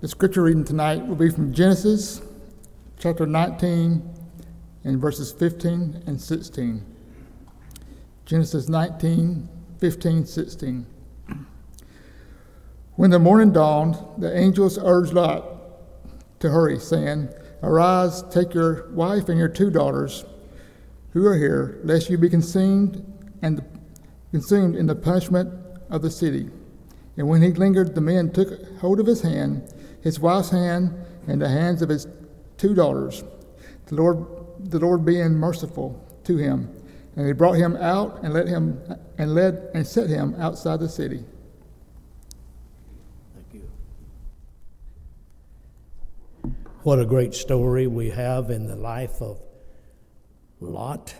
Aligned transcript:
The 0.00 0.08
scripture 0.08 0.44
reading 0.44 0.64
tonight 0.64 1.06
will 1.06 1.14
be 1.14 1.28
from 1.28 1.52
Genesis 1.52 2.22
chapter 2.98 3.26
19 3.26 4.02
and 4.84 4.98
verses 4.98 5.30
15 5.30 6.04
and 6.06 6.18
16. 6.18 6.86
Genesis 8.24 8.66
19, 8.70 9.46
15, 9.78 10.24
16. 10.24 10.86
When 12.96 13.10
the 13.10 13.18
morning 13.18 13.52
dawned, 13.52 13.98
the 14.16 14.34
angels 14.34 14.78
urged 14.82 15.12
Lot 15.12 15.44
to 16.38 16.48
hurry, 16.48 16.78
saying, 16.78 17.28
Arise, 17.62 18.22
take 18.30 18.54
your 18.54 18.88
wife 18.92 19.28
and 19.28 19.38
your 19.38 19.48
two 19.48 19.68
daughters 19.68 20.24
who 21.12 21.26
are 21.26 21.36
here, 21.36 21.78
lest 21.84 22.08
you 22.08 22.16
be 22.16 22.30
consumed 22.30 23.04
and 23.42 23.62
consumed 24.30 24.76
in 24.76 24.86
the 24.86 24.94
punishment 24.94 25.52
of 25.90 26.00
the 26.00 26.10
city. 26.10 26.48
And 27.18 27.28
when 27.28 27.42
he 27.42 27.50
lingered, 27.50 27.94
the 27.94 28.00
men 28.00 28.32
took 28.32 28.78
hold 28.78 28.98
of 28.98 29.04
his 29.04 29.20
hand, 29.20 29.70
his 30.02 30.18
wife's 30.20 30.50
hand, 30.50 30.94
and 31.26 31.40
the 31.40 31.48
hands 31.48 31.82
of 31.82 31.88
his 31.88 32.06
two 32.56 32.74
daughters. 32.74 33.24
The 33.86 33.94
Lord, 33.94 34.26
the 34.58 34.78
Lord 34.78 35.04
being 35.04 35.32
merciful 35.32 36.02
to 36.24 36.36
him, 36.36 36.68
and 37.16 37.26
they 37.26 37.32
brought 37.32 37.54
him 37.54 37.76
out 37.76 38.22
and 38.22 38.32
let 38.32 38.48
him 38.48 38.80
and 39.18 39.34
led 39.34 39.70
and 39.74 39.86
set 39.86 40.08
him 40.08 40.34
outside 40.38 40.80
the 40.80 40.88
city. 40.88 41.24
Thank 43.34 43.54
you. 43.54 43.70
What 46.82 46.98
a 46.98 47.04
great 47.04 47.34
story 47.34 47.86
we 47.86 48.10
have 48.10 48.50
in 48.50 48.66
the 48.66 48.76
life 48.76 49.20
of 49.20 49.40
Lot. 50.60 51.14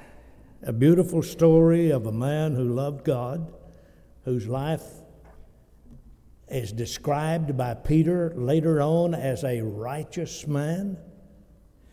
A 0.62 0.72
beautiful 0.72 1.22
story 1.22 1.90
of 1.90 2.06
a 2.06 2.12
man 2.12 2.54
who 2.54 2.64
loved 2.64 3.04
God, 3.04 3.52
whose 4.24 4.46
life 4.46 4.82
is 6.50 6.72
described 6.72 7.56
by 7.56 7.74
Peter 7.74 8.32
later 8.36 8.80
on 8.82 9.14
as 9.14 9.44
a 9.44 9.60
righteous 9.62 10.46
man. 10.46 10.96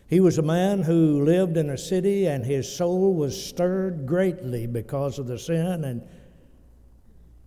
He 0.08 0.19
was 0.19 0.38
a 0.38 0.44
man 0.44 0.83
who 0.83 1.23
lived 1.23 1.58
in 1.58 1.69
a 1.69 1.77
city 1.77 2.27
and 2.27 2.45
his 2.45 2.73
soul 2.73 3.14
was 3.14 3.41
stirred 3.41 4.05
greatly 4.05 4.66
because 4.66 5.19
of 5.19 5.27
the 5.27 5.38
sin 5.38 5.83
and 5.83 6.02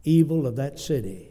evil 0.05 0.47
of 0.47 0.57
that 0.57 0.79
city. 0.79 1.29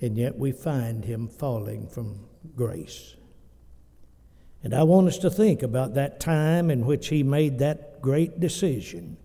And 0.00 0.16
yet 0.16 0.36
we 0.36 0.52
find 0.52 1.04
him 1.04 1.28
falling 1.28 1.88
from 1.88 2.26
grace. 2.54 3.16
And 4.62 4.74
I 4.74 4.82
want 4.82 5.08
us 5.08 5.18
to 5.18 5.30
think 5.30 5.62
about 5.62 5.94
that 5.94 6.20
time 6.20 6.70
in 6.70 6.86
which 6.86 7.08
he 7.08 7.22
made 7.22 7.58
that 7.58 8.00
great 8.02 8.40
decision. 8.40 9.16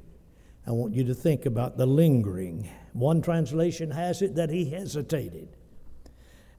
I 0.68 0.72
want 0.72 0.94
you 0.94 1.04
to 1.06 1.16
think 1.16 1.46
about 1.46 1.78
the 1.78 1.86
lingering. 1.86 2.70
One 2.94 3.22
translation 3.22 3.92
has 3.92 4.22
it 4.22 4.36
that 4.36 4.50
he 4.50 4.70
hesitated. 4.70 5.48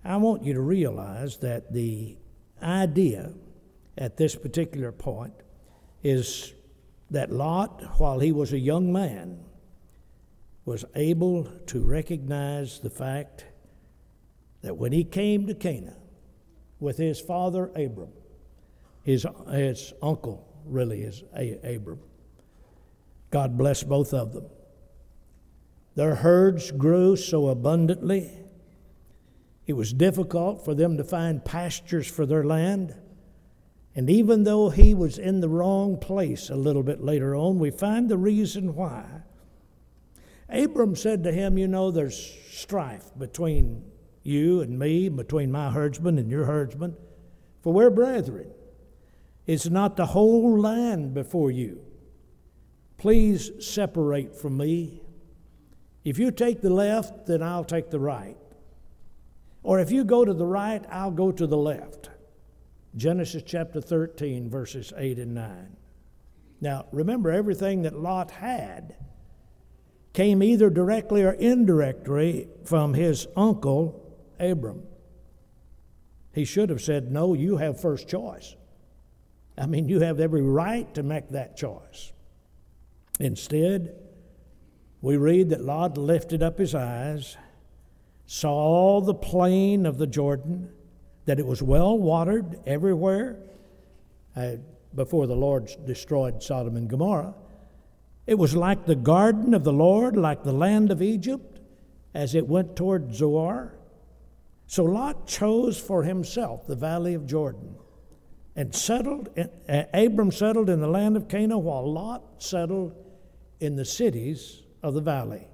I 0.05 0.17
want 0.17 0.45
you 0.45 0.55
to 0.55 0.61
realize 0.61 1.39
that 1.39 1.73
the 1.73 2.17
idea 2.63 3.33
at 3.99 4.17
this 4.17 4.35
particular 4.35 4.93
point 4.93 5.35
is 6.03 6.55
that 7.11 7.31
Lot, 7.31 7.83
while 7.99 8.19
he 8.19 8.33
was 8.33 8.53
a 8.53 8.59
young 8.59 8.93
man, 8.93 9.45
was 10.65 10.85
able 10.95 11.45
to 11.67 11.81
recognize 11.81 12.81
the 12.81 12.91
fact 12.91 13.45
that 14.63 14.77
when 14.77 14.93
he 14.93 15.05
came 15.05 15.47
to 15.47 15.55
Canaan 15.55 15.97
with 16.81 16.97
his 16.97 17.21
father 17.21 17.71
Abram, 17.77 18.13
his, 19.03 19.27
his 19.51 19.93
uncle 20.01 20.49
really 20.65 21.03
is 21.03 21.23
Abram. 21.65 22.01
God 23.31 23.59
bless 23.59 23.83
both 23.83 24.15
of 24.15 24.33
them. 24.33 24.47
Their 25.95 26.17
herds 26.17 26.71
grew 26.71 27.17
so 27.17 27.49
abundantly, 27.49 28.43
it 29.67 29.75
was 29.75 29.93
difficult 29.93 30.65
for 30.65 30.75
them 30.75 30.97
to 30.97 31.05
find 31.05 31.45
pastures 31.45 32.07
for 32.07 32.27
their 32.27 32.45
land. 32.45 32.95
And 33.95 34.11
even 34.11 34.45
though 34.45 34.71
he 34.71 34.95
was 34.95 35.19
in 35.19 35.41
the 35.41 35.49
wrong 35.49 35.99
place 35.99 36.51
a 36.51 36.57
little 36.57 36.83
bit 36.83 37.03
later 37.03 37.37
on, 37.37 37.59
we 37.59 37.71
find 37.71 38.09
the 38.09 38.17
reason 38.17 38.75
why. 38.75 39.05
Abram 40.49 40.97
said 40.97 41.23
to 41.25 41.33
him, 41.33 41.59
You 41.59 41.69
know, 41.69 41.91
there's 41.91 42.37
strife 42.51 43.11
between 43.17 43.85
you 44.23 44.61
and 44.61 44.79
me, 44.79 45.09
between 45.09 45.53
my 45.53 45.71
herdsman 45.71 46.19
and 46.19 46.31
your 46.31 46.45
herdsman, 46.45 46.97
for 47.63 47.73
we're 47.73 47.91
brethren. 47.91 48.51
Is 49.47 49.71
not 49.71 49.97
the 49.97 50.07
whole 50.07 50.59
land 50.59 51.15
before 51.15 51.51
you? 51.51 51.81
Please 52.97 53.51
separate 53.59 54.37
from 54.37 54.57
me. 54.57 55.02
If 56.05 56.19
you 56.19 56.31
take 56.31 56.61
the 56.61 56.71
left, 56.71 57.27
then 57.27 57.43
I'll 57.43 57.65
take 57.65 57.91
the 57.91 58.01
right. 58.01 58.37
Or 59.63 59.79
if 59.79 59.91
you 59.91 60.05
go 60.05 60.25
to 60.25 60.35
the 60.35 60.47
right, 60.47 60.85
I'll 60.91 61.13
go 61.13 61.31
to 61.31 61.47
the 61.47 61.57
left. 61.57 62.11
Genesis 62.97 63.43
chapter 63.47 63.81
13, 63.81 64.51
verses 64.51 64.93
8 64.97 65.19
and 65.19 65.35
9. 65.35 65.77
Now, 66.61 66.87
remember, 66.93 67.31
everything 67.31 67.83
that 67.83 67.99
Lot 67.99 68.31
had 68.31 68.97
came 70.13 70.43
either 70.43 70.69
directly 70.69 71.23
or 71.23 71.33
indirectly 71.33 72.49
from 72.65 72.95
his 72.95 73.27
uncle, 73.37 74.17
Abram. 74.39 74.83
He 76.35 76.45
should 76.45 76.71
have 76.71 76.83
said, 76.83 77.11
No, 77.11 77.35
you 77.35 77.57
have 77.59 77.81
first 77.81 78.09
choice. 78.09 78.57
I 79.57 79.67
mean, 79.67 79.89
you 79.89 80.01
have 80.01 80.19
every 80.19 80.43
right 80.43 80.93
to 80.95 81.03
make 81.03 81.31
that 81.31 81.57
choice. 81.57 82.13
Instead, 83.21 83.95
we 85.03 85.17
read 85.17 85.51
that 85.51 85.65
Lot 85.65 85.99
lifted 85.99 86.43
up 86.45 86.59
his 86.59 86.77
eyes, 86.77 87.37
saw 88.25 89.01
the 89.01 89.15
plain 89.15 89.85
of 89.85 89.99
the 89.99 90.07
Jordan, 90.07 90.71
that 91.27 91.41
it 91.41 91.47
was 91.47 91.61
well 91.61 91.99
watered 91.99 92.61
everywhere 92.67 93.37
uh, 94.37 94.53
before 94.95 95.27
the 95.27 95.35
Lord 95.35 95.71
destroyed 95.85 96.43
Sodom 96.43 96.77
and 96.77 96.89
Gomorrah. 96.89 97.35
It 98.29 98.39
was 98.39 98.55
like 98.55 98.87
the 98.87 98.95
garden 98.95 99.55
of 99.55 99.65
the 99.65 99.73
Lord, 99.73 100.17
like 100.17 100.45
the 100.45 100.53
land 100.53 100.93
of 100.93 101.03
Egypt, 101.03 101.59
as 102.15 102.37
it 102.37 102.47
went 102.47 102.77
toward 102.77 103.13
Zoar. 103.13 103.75
So 104.69 104.85
Lot 104.85 105.27
chose 105.27 105.79
for 105.81 106.05
himself 106.05 106.67
the 106.67 106.77
valley 106.77 107.15
of 107.15 107.27
Jordan 107.27 107.75
and 108.55 108.73
settled, 108.73 109.31
uh, 109.37 109.83
Abram 109.93 110.31
settled 110.31 110.71
in 110.71 110.81
the 110.81 110.87
land 110.87 111.17
of 111.17 111.29
Canaan, 111.29 111.65
while 111.65 111.91
Lot 111.91 112.23
settled 112.39 112.95
in 113.59 113.75
the 113.77 113.85
cities 113.85 114.62
of 114.83 114.95
the 114.95 115.01
valley. 115.01 115.47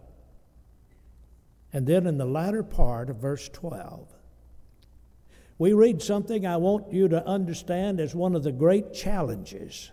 And 1.72 1.86
then 1.86 2.06
in 2.06 2.18
the 2.18 2.24
latter 2.24 2.62
part 2.62 3.10
of 3.10 3.16
verse 3.16 3.48
12, 3.48 4.08
we 5.58 5.72
read 5.72 6.00
something 6.00 6.46
I 6.46 6.56
want 6.56 6.92
you 6.92 7.08
to 7.08 7.26
understand 7.26 8.00
as 8.00 8.14
one 8.14 8.34
of 8.34 8.44
the 8.44 8.52
great 8.52 8.94
challenges 8.94 9.90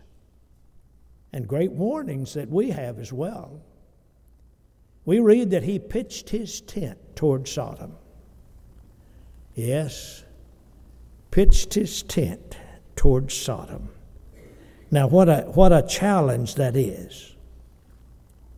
and 1.33 1.47
great 1.47 1.71
warnings 1.71 2.33
that 2.35 2.49
we 2.49 2.69
have 2.69 2.99
as 2.99 3.11
well. 3.11 3.61
We 5.03 5.19
read 5.19 5.51
that 5.51 5.63
he 5.63 5.79
pitched 5.79 6.29
his 6.29 6.61
tent 6.61 6.97
toward 7.15 7.47
Sodom. 7.47 7.95
Yes, 9.53 10.23
pitched 11.31 11.73
his 11.73 12.03
tent 12.03 12.57
toward 12.95 13.31
Sodom. 13.31 13.89
Now, 14.91 15.07
what 15.07 15.27
a, 15.27 15.41
what 15.53 15.73
a 15.73 15.81
challenge 15.81 16.55
that 16.55 16.75
is. 16.75 17.34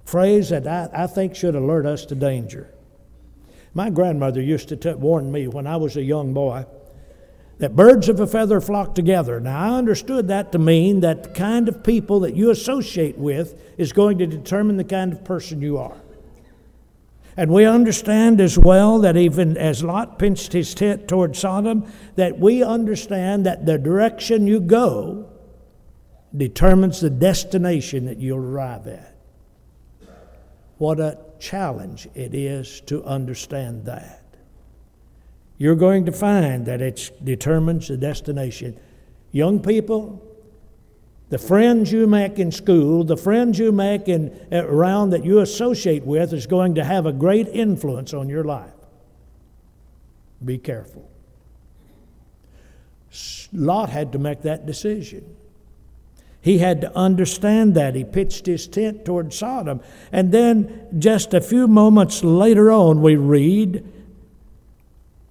Phrase 0.08 0.48
that 0.50 0.66
I, 0.66 1.04
I 1.04 1.06
think 1.06 1.36
should 1.36 1.54
alert 1.54 1.86
us 1.86 2.06
to 2.06 2.16
danger. 2.16 2.74
My 3.74 3.90
grandmother 3.90 4.42
used 4.42 4.70
to 4.70 4.78
t- 4.78 4.94
warn 4.94 5.34
me 5.34 5.50
when 5.50 5.68
I 5.68 5.76
was 5.76 5.98
a 5.98 6.02
young 6.02 6.34
boy 6.34 6.66
that 7.58 7.76
birds 7.76 8.08
of 8.08 8.22
a 8.22 8.26
feather 8.26 8.62
flock 8.62 8.96
together. 8.96 9.42
Now, 9.42 9.60
I 9.60 9.78
understood 9.78 10.30
that 10.30 10.54
to 10.54 10.60
mean 10.60 11.02
that 11.02 11.24
the 11.24 11.30
kind 11.32 11.68
of 11.68 11.84
people 11.84 12.22
that 12.22 12.38
you 12.38 12.52
associate 12.52 13.18
with 13.18 13.62
is 13.78 13.92
going 13.92 14.18
to 14.20 14.26
determine 14.26 14.78
the 14.78 14.86
kind 14.86 15.12
of 15.12 15.26
person 15.26 15.62
you 15.62 15.78
are. 15.78 15.98
And 17.36 17.52
we 17.52 17.66
understand 17.66 18.40
as 18.40 18.58
well 18.58 19.00
that 19.00 19.18
even 19.18 19.58
as 19.58 19.84
Lot 19.84 20.18
pinched 20.18 20.54
his 20.54 20.74
tent 20.74 21.10
toward 21.10 21.36
Sodom, 21.36 21.92
that 22.16 22.40
we 22.40 22.64
understand 22.64 23.46
that 23.46 23.66
the 23.66 23.78
direction 23.78 24.48
you 24.48 24.62
go 24.62 25.30
determines 26.36 27.02
the 27.02 27.10
destination 27.10 28.06
that 28.06 28.20
you'll 28.20 28.38
arrive 28.38 28.88
at. 28.88 29.17
What 30.78 31.00
a 31.00 31.18
challenge 31.40 32.08
it 32.14 32.34
is 32.34 32.82
to 32.82 33.04
understand 33.04 33.86
that. 33.86 34.24
You're 35.58 35.76
going 35.76 36.06
to 36.06 36.12
find 36.12 36.66
that 36.68 36.82
it 36.82 37.12
determines 37.24 37.88
the 37.88 37.98
destination. 37.98 38.80
Young 39.32 39.60
people, 39.60 40.24
the 41.30 41.40
friends 41.40 41.92
you 41.92 42.06
make 42.06 42.38
in 42.38 42.52
school, 42.52 43.04
the 43.04 43.18
friends 43.18 43.58
you 43.58 43.72
make 43.72 44.08
in, 44.08 44.48
around 44.52 45.10
that 45.10 45.26
you 45.26 45.40
associate 45.40 46.04
with 46.04 46.32
is 46.32 46.46
going 46.46 46.76
to 46.76 46.84
have 46.84 47.06
a 47.06 47.12
great 47.12 47.48
influence 47.48 48.14
on 48.14 48.30
your 48.30 48.44
life. 48.44 48.72
Be 50.44 50.60
careful. 50.60 51.10
Lot 53.52 53.90
had 53.90 54.12
to 54.12 54.20
make 54.20 54.44
that 54.44 54.68
decision. 54.68 55.36
He 56.48 56.60
had 56.60 56.80
to 56.80 56.96
understand 56.96 57.76
that. 57.76 57.94
He 57.94 58.06
pitched 58.06 58.46
his 58.46 58.70
tent 58.70 59.04
toward 59.04 59.34
Sodom. 59.34 59.82
And 60.14 60.32
then, 60.32 60.88
just 60.98 61.34
a 61.34 61.42
few 61.42 61.68
moments 61.68 62.24
later 62.24 62.72
on, 62.72 63.02
we 63.02 63.18
read 63.18 63.86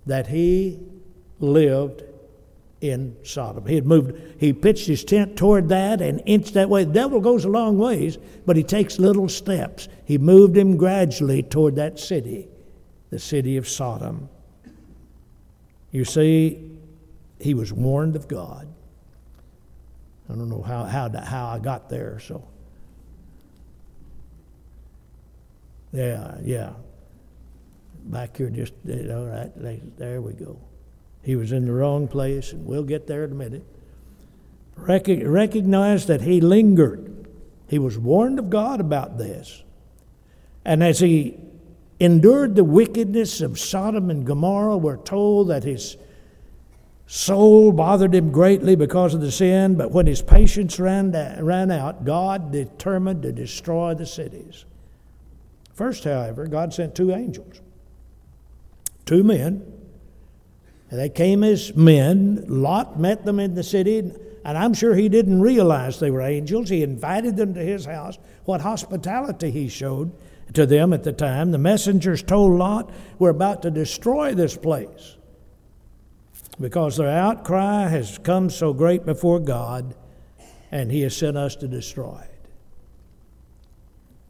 that 0.04 0.26
he 0.26 0.78
lived 1.40 2.02
in 2.82 3.16
Sodom. 3.22 3.64
He 3.64 3.76
had 3.76 3.86
moved, 3.86 4.20
he 4.38 4.52
pitched 4.52 4.88
his 4.88 5.04
tent 5.04 5.38
toward 5.38 5.70
that 5.70 6.02
and 6.02 6.20
inched 6.26 6.52
that 6.52 6.68
way. 6.68 6.84
The 6.84 6.92
devil 6.92 7.22
goes 7.22 7.46
a 7.46 7.48
long 7.48 7.78
ways, 7.78 8.18
but 8.44 8.58
he 8.58 8.62
takes 8.62 8.98
little 8.98 9.30
steps. 9.30 9.88
He 10.04 10.18
moved 10.18 10.54
him 10.54 10.76
gradually 10.76 11.42
toward 11.42 11.76
that 11.76 11.98
city, 11.98 12.46
the 13.08 13.18
city 13.18 13.56
of 13.56 13.66
Sodom. 13.66 14.28
You 15.92 16.04
see, 16.04 16.62
he 17.40 17.54
was 17.54 17.72
warned 17.72 18.16
of 18.16 18.28
God. 18.28 18.68
I 20.28 20.34
don't 20.34 20.48
know 20.48 20.62
how, 20.62 20.84
how, 20.84 21.08
how 21.22 21.46
I 21.46 21.58
got 21.58 21.88
there, 21.88 22.18
so. 22.18 22.46
Yeah, 25.92 26.36
yeah. 26.42 26.72
Back 28.04 28.36
here, 28.36 28.50
just, 28.50 28.74
you 28.84 29.04
right, 29.26 29.50
there 29.96 30.20
we 30.20 30.32
go. 30.32 30.58
He 31.22 31.36
was 31.36 31.52
in 31.52 31.64
the 31.64 31.72
wrong 31.72 32.06
place, 32.06 32.52
and 32.52 32.66
we'll 32.66 32.84
get 32.84 33.06
there 33.06 33.24
in 33.24 33.32
a 33.32 33.34
minute. 33.34 33.64
recognize 34.76 36.06
that 36.06 36.22
he 36.22 36.40
lingered. 36.40 37.28
He 37.68 37.78
was 37.78 37.98
warned 37.98 38.38
of 38.38 38.50
God 38.50 38.80
about 38.80 39.18
this. 39.18 39.62
And 40.64 40.82
as 40.82 41.00
he 41.00 41.38
endured 41.98 42.56
the 42.56 42.64
wickedness 42.64 43.40
of 43.40 43.58
Sodom 43.58 44.10
and 44.10 44.26
Gomorrah, 44.26 44.76
we're 44.76 44.98
told 44.98 45.48
that 45.48 45.64
his 45.64 45.96
soul 47.06 47.72
bothered 47.72 48.14
him 48.14 48.30
greatly 48.30 48.76
because 48.76 49.14
of 49.14 49.20
the 49.20 49.30
sin, 49.30 49.76
but 49.76 49.92
when 49.92 50.06
his 50.06 50.22
patience 50.22 50.78
ran, 50.80 51.12
ran 51.42 51.70
out, 51.70 52.04
God 52.04 52.52
determined 52.52 53.22
to 53.22 53.32
destroy 53.32 53.94
the 53.94 54.06
cities. 54.06 54.64
First, 55.74 56.04
however, 56.04 56.46
God 56.46 56.72
sent 56.72 56.94
two 56.94 57.12
angels, 57.12 57.60
two 59.04 59.22
men 59.22 59.76
and 60.90 61.00
they 61.00 61.08
came 61.08 61.42
as 61.42 61.74
men. 61.74 62.44
Lot 62.48 62.98
met 62.98 63.24
them 63.24 63.40
in 63.40 63.54
the 63.54 63.62
city, 63.62 63.98
and 63.98 64.58
I'm 64.58 64.74
sure 64.74 64.94
he 64.94 65.08
didn't 65.08 65.40
realize 65.40 65.98
they 65.98 66.10
were 66.10 66.20
angels. 66.20 66.68
He 66.68 66.82
invited 66.82 67.36
them 67.36 67.54
to 67.54 67.60
his 67.60 67.84
house. 67.84 68.18
What 68.44 68.60
hospitality 68.60 69.50
he 69.50 69.68
showed 69.68 70.12
to 70.54 70.64
them 70.64 70.92
at 70.92 71.02
the 71.02 71.12
time. 71.12 71.50
The 71.50 71.58
messengers 71.58 72.22
told 72.22 72.52
Lot, 72.52 72.92
We're 73.18 73.30
about 73.30 73.62
to 73.62 73.70
destroy 73.70 74.34
this 74.34 74.56
place 74.56 75.15
because 76.60 76.96
their 76.96 77.10
outcry 77.10 77.88
has 77.88 78.18
come 78.18 78.50
so 78.50 78.72
great 78.72 79.04
before 79.04 79.40
God, 79.40 79.94
and 80.70 80.90
he 80.90 81.02
has 81.02 81.16
sent 81.16 81.36
us 81.36 81.56
to 81.56 81.68
destroy 81.68 82.20
it. 82.22 82.50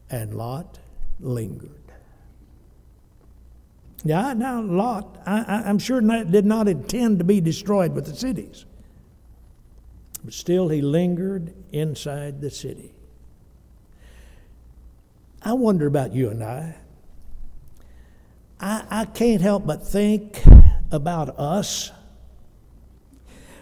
And 0.09 0.33
Lot 0.33 0.79
lingered. 1.19 1.71
Yeah, 4.03 4.33
now 4.33 4.61
Lot, 4.61 5.17
I, 5.25 5.69
am 5.69 5.79
sure 5.79 6.01
not, 6.01 6.31
did 6.31 6.45
not 6.45 6.67
intend 6.67 7.19
to 7.19 7.25
be 7.25 7.41
destroyed 7.41 7.93
with 7.93 8.05
the 8.05 8.15
cities. 8.15 8.65
But 10.23 10.33
still, 10.33 10.69
he 10.69 10.81
lingered 10.81 11.53
inside 11.71 12.41
the 12.41 12.49
city. 12.49 12.93
I 15.41 15.53
wonder 15.53 15.87
about 15.87 16.13
you 16.13 16.29
and 16.29 16.43
I. 16.43 16.75
I, 18.59 18.83
I 18.89 19.05
can't 19.05 19.41
help 19.41 19.65
but 19.65 19.85
think 19.85 20.43
about 20.91 21.37
us. 21.39 21.91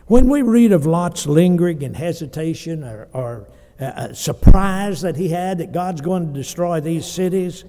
When 0.07 0.29
we 0.29 0.41
read 0.41 0.71
of 0.71 0.85
Lot's 0.85 1.25
lingering 1.25 1.83
and 1.83 1.95
hesitation 1.95 2.83
or, 2.83 3.07
or 3.13 3.47
uh, 3.79 3.83
uh 3.83 4.13
surprise 4.13 5.01
that 5.01 5.15
he 5.15 5.29
had 5.29 5.57
that 5.57 5.71
God's 5.71 6.01
going 6.01 6.27
to 6.27 6.33
destroy 6.33 6.79
these 6.79 7.05
cities, 7.05 7.63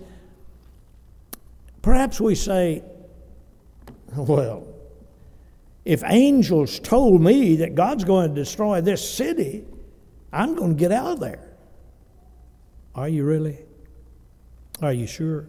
Perhaps 1.87 2.21
we 2.21 2.35
say, 2.35 2.83
well, 4.17 4.67
if 5.85 6.03
angels 6.05 6.81
told 6.81 7.21
me 7.21 7.55
that 7.59 7.77
God's 7.77 8.03
going 8.03 8.31
to 8.31 8.35
destroy 8.35 8.81
this 8.81 9.09
city, 9.09 9.65
I'm 10.33 10.57
going 10.57 10.75
to 10.75 10.77
get 10.77 10.91
out 10.91 11.13
of 11.13 11.21
there. 11.21 11.49
Are 12.97 13.09
you 13.09 13.23
really? 13.23 13.61
Are 14.83 14.93
you 14.93 15.07
sure? 15.07 15.47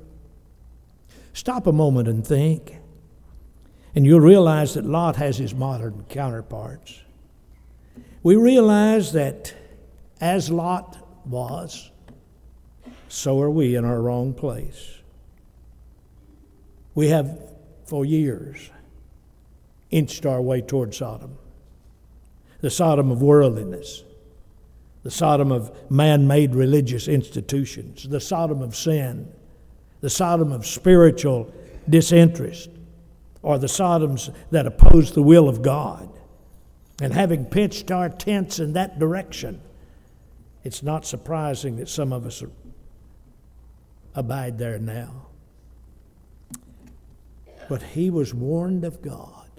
Stop 1.34 1.66
a 1.66 1.72
moment 1.72 2.08
and 2.08 2.24
think, 2.24 2.76
and 3.98 4.06
you'll 4.06 4.20
realize 4.20 4.76
that 4.76 4.86
Lot 4.86 5.16
has 5.16 5.40
his 5.40 5.56
modern 5.56 6.06
counterparts. 6.08 7.02
We 8.22 8.36
realize 8.36 9.12
that 9.14 9.56
as 10.22 10.52
Lot 10.52 10.96
was, 11.26 11.90
so 13.08 13.42
are 13.42 13.50
we 13.50 13.76
in 13.76 13.86
our 13.86 14.00
wrong 14.00 14.36
place. 14.36 15.00
We 16.94 17.08
have, 17.08 17.40
for 17.88 18.06
years, 18.06 18.70
inched 19.90 20.28
our 20.28 20.44
way 20.44 20.62
toward 20.62 20.94
Sodom. 20.94 21.36
The 22.62 22.70
Sodom 22.70 23.10
of 23.10 23.24
worldliness, 23.24 24.04
the 25.02 25.10
Sodom 25.10 25.52
of 25.52 25.76
man 25.90 26.28
made 26.28 26.54
religious 26.54 27.08
institutions, 27.08 28.08
the 28.08 28.22
Sodom 28.22 28.62
of 28.62 28.76
sin, 28.76 29.34
the 30.02 30.12
Sodom 30.12 30.52
of 30.52 30.68
spiritual 30.68 31.52
disinterest, 31.90 32.70
or 33.48 33.58
the 33.58 33.68
Sodoms 33.68 34.30
that 34.52 34.68
oppose 34.68 35.14
the 35.14 35.24
will 35.24 35.48
of 35.48 35.62
God. 35.62 36.10
And 37.02 37.14
having 37.14 37.46
pitched 37.46 37.92
our 37.92 38.10
tents 38.10 38.60
in 38.60 38.74
that 38.74 39.00
direction, 39.00 39.62
it's 40.66 40.84
not 40.84 41.06
surprising 41.06 41.78
that 41.78 41.88
some 41.88 42.12
of 42.12 42.26
us 42.26 42.44
abide 44.14 44.58
there 44.58 44.78
now. 44.78 45.28
But 47.70 47.82
he 47.82 48.10
was 48.10 48.34
warned 48.34 48.84
of 48.84 49.02
God. 49.02 49.50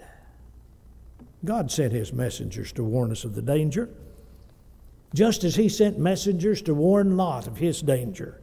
God 1.43 1.71
sent 1.71 1.91
his 1.91 2.13
messengers 2.13 2.71
to 2.73 2.83
warn 2.83 3.09
us 3.09 3.23
of 3.23 3.33
the 3.33 3.41
danger, 3.41 3.89
just 5.15 5.43
as 5.43 5.55
he 5.55 5.67
sent 5.67 5.97
messengers 5.97 6.61
to 6.61 6.75
warn 6.75 7.17
Lot 7.17 7.47
of 7.47 7.57
his 7.57 7.81
danger. 7.81 8.39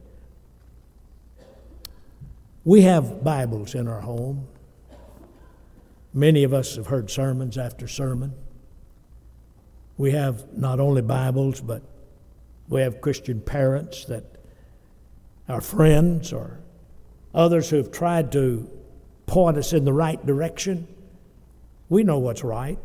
We 2.65 2.81
have 2.81 3.23
Bibles 3.23 3.75
in 3.75 3.87
our 3.87 4.01
home. 4.01 4.45
Many 6.17 6.43
of 6.43 6.51
us 6.51 6.77
have 6.77 6.87
heard 6.87 7.11
sermons 7.11 7.59
after 7.59 7.87
sermon. 7.87 8.33
We 9.97 10.13
have 10.13 10.57
not 10.57 10.79
only 10.79 11.03
Bibles, 11.03 11.61
but 11.61 11.83
we 12.67 12.81
have 12.81 13.01
Christian 13.01 13.39
parents 13.39 14.05
that 14.05 14.23
our 15.47 15.61
friends 15.61 16.33
or 16.33 16.59
others 17.35 17.69
who 17.69 17.77
have 17.77 17.91
tried 17.91 18.31
to 18.31 18.67
point 19.27 19.59
us 19.59 19.73
in 19.73 19.85
the 19.85 19.93
right 19.93 20.25
direction. 20.25 20.87
We 21.87 22.01
know 22.01 22.17
what's 22.17 22.43
right. 22.43 22.79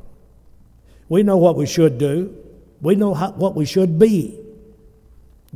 We 1.09 1.23
know 1.23 1.39
what 1.39 1.57
we 1.57 1.65
should 1.65 1.97
do. 1.97 2.37
We 2.83 2.97
know 2.97 3.15
how, 3.15 3.31
what 3.33 3.55
we 3.55 3.65
should 3.65 3.99
be. 3.99 4.39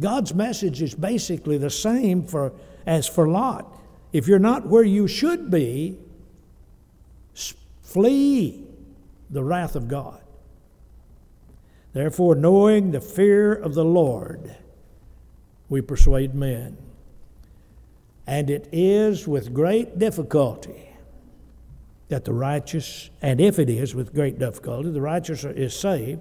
God's 0.01 0.33
message 0.33 0.81
is 0.81 0.95
basically 0.95 1.59
the 1.59 1.69
same 1.69 2.27
for, 2.27 2.55
as 2.87 3.07
for 3.07 3.29
Lot. 3.29 3.71
If 4.15 4.29
you're 4.29 4.39
not 4.39 4.67
where 4.67 4.83
you 4.83 5.07
should 5.07 5.51
be, 5.51 5.99
flee 7.87 8.65
the 9.31 9.43
wrath 9.43 9.77
of 9.77 9.87
God. 9.87 10.21
Therefore, 11.93 12.35
knowing 12.35 12.91
the 12.91 13.01
fear 13.01 13.55
of 13.55 13.75
the 13.75 13.85
Lord, 13.85 14.55
we 15.69 15.81
persuade 15.81 16.35
men. 16.35 16.77
And 18.27 18.51
it 18.51 18.69
is 18.73 19.27
with 19.27 19.55
great 19.55 19.99
difficulty 19.99 20.91
that 22.09 22.25
the 22.25 22.33
righteous, 22.33 23.11
and 23.23 23.41
if 23.41 23.59
it 23.59 23.71
is 23.71 23.95
with 23.95 24.13
great 24.13 24.39
difficulty, 24.39 24.91
the 24.91 25.01
righteous 25.01 25.45
is 25.45 25.75
saved, 25.75 26.21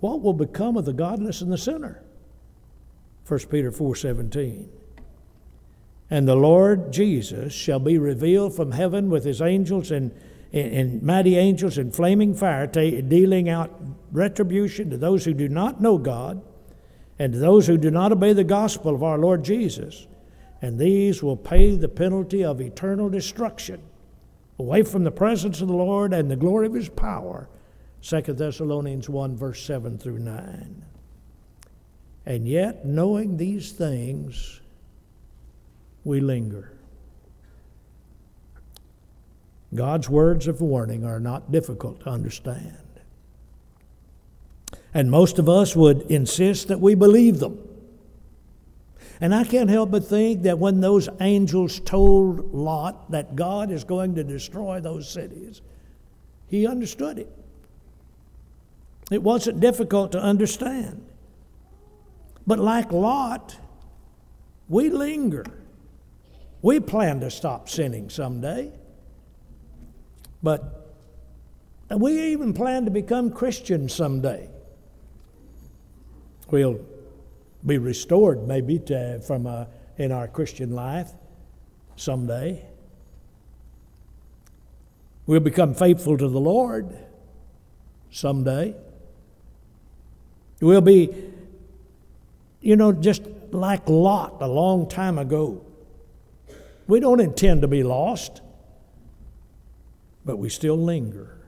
what 0.00 0.20
will 0.20 0.34
become 0.34 0.76
of 0.76 0.84
the 0.84 0.92
godless 0.92 1.40
and 1.40 1.50
the 1.50 1.58
sinner? 1.58 2.02
1 3.26 3.50
Peter 3.50 3.70
4:17. 3.70 4.68
And 6.10 6.28
the 6.28 6.36
Lord 6.36 6.92
Jesus 6.92 7.52
shall 7.52 7.78
be 7.78 7.96
revealed 7.98 8.54
from 8.54 8.72
heaven 8.72 9.10
with 9.10 9.24
his 9.24 9.40
angels 9.40 9.90
and, 9.90 10.10
and, 10.52 10.72
and 10.72 11.02
mighty 11.02 11.36
angels 11.36 11.78
in 11.78 11.90
flaming 11.90 12.34
fire, 12.34 12.66
ta- 12.66 13.00
dealing 13.08 13.48
out 13.48 13.80
retribution 14.12 14.90
to 14.90 14.96
those 14.96 15.24
who 15.24 15.34
do 15.34 15.48
not 15.48 15.80
know 15.80 15.98
God 15.98 16.42
and 17.18 17.32
to 17.32 17.38
those 17.38 17.66
who 17.66 17.76
do 17.76 17.90
not 17.90 18.12
obey 18.12 18.32
the 18.32 18.44
gospel 18.44 18.94
of 18.94 19.02
our 19.02 19.18
Lord 19.18 19.44
Jesus 19.44 20.06
and 20.62 20.78
these 20.78 21.22
will 21.22 21.36
pay 21.36 21.74
the 21.74 21.88
penalty 21.88 22.44
of 22.44 22.60
eternal 22.60 23.08
destruction 23.08 23.80
away 24.58 24.82
from 24.82 25.04
the 25.04 25.10
presence 25.10 25.60
of 25.60 25.68
the 25.68 25.74
Lord 25.74 26.12
and 26.12 26.30
the 26.30 26.36
glory 26.36 26.66
of 26.66 26.74
his 26.74 26.88
power. 26.88 27.48
2 28.02 28.20
Thessalonians 28.20 29.08
1, 29.08 29.36
verse 29.36 29.62
7 29.64 29.98
through 29.98 30.18
9. 30.18 30.84
And 32.26 32.46
yet, 32.46 32.84
knowing 32.84 33.36
these 33.36 33.72
things, 33.72 34.60
we 36.04 36.20
linger. 36.20 36.72
God's 39.74 40.08
words 40.08 40.48
of 40.48 40.60
warning 40.60 41.04
are 41.04 41.20
not 41.20 41.52
difficult 41.52 42.00
to 42.00 42.10
understand. 42.10 42.76
And 44.92 45.10
most 45.10 45.38
of 45.38 45.48
us 45.48 45.76
would 45.76 46.02
insist 46.10 46.68
that 46.68 46.80
we 46.80 46.94
believe 46.94 47.38
them. 47.38 47.58
And 49.20 49.34
I 49.34 49.44
can't 49.44 49.70
help 49.70 49.90
but 49.90 50.06
think 50.06 50.42
that 50.42 50.58
when 50.58 50.80
those 50.80 51.08
angels 51.20 51.78
told 51.80 52.52
Lot 52.54 53.10
that 53.10 53.36
God 53.36 53.70
is 53.70 53.84
going 53.84 54.14
to 54.14 54.24
destroy 54.24 54.80
those 54.80 55.08
cities, 55.08 55.60
He 56.48 56.66
understood 56.66 57.18
it. 57.18 57.30
It 59.10 59.22
wasn't 59.22 59.60
difficult 59.60 60.12
to 60.12 60.20
understand. 60.20 61.04
But 62.46 62.58
like 62.58 62.90
Lot, 62.92 63.56
we 64.68 64.88
linger. 64.88 65.44
We 66.62 66.80
plan 66.80 67.20
to 67.20 67.30
stop 67.30 67.68
sinning 67.68 68.08
someday. 68.08 68.72
But 70.42 70.94
we 71.90 72.32
even 72.32 72.54
plan 72.54 72.84
to 72.84 72.90
become 72.90 73.30
Christians 73.30 73.94
someday. 73.94 74.48
We'll 76.50 76.80
be 77.64 77.78
restored 77.78 78.46
maybe 78.46 78.78
to, 78.78 79.20
from 79.20 79.46
a, 79.46 79.68
in 79.98 80.12
our 80.12 80.28
Christian 80.28 80.74
life 80.74 81.10
someday. 81.96 82.64
We'll 85.26 85.40
become 85.40 85.74
faithful 85.74 86.16
to 86.16 86.28
the 86.28 86.40
Lord 86.40 86.96
someday. 88.10 88.74
We'll 90.60 90.80
be, 90.80 91.14
you 92.60 92.76
know, 92.76 92.92
just 92.92 93.22
like 93.50 93.88
Lot 93.88 94.38
a 94.40 94.48
long 94.48 94.88
time 94.88 95.18
ago. 95.18 95.64
We 96.86 97.00
don't 97.00 97.20
intend 97.20 97.62
to 97.62 97.68
be 97.68 97.82
lost, 97.82 98.40
but 100.24 100.36
we 100.36 100.48
still 100.48 100.76
linger 100.76 101.38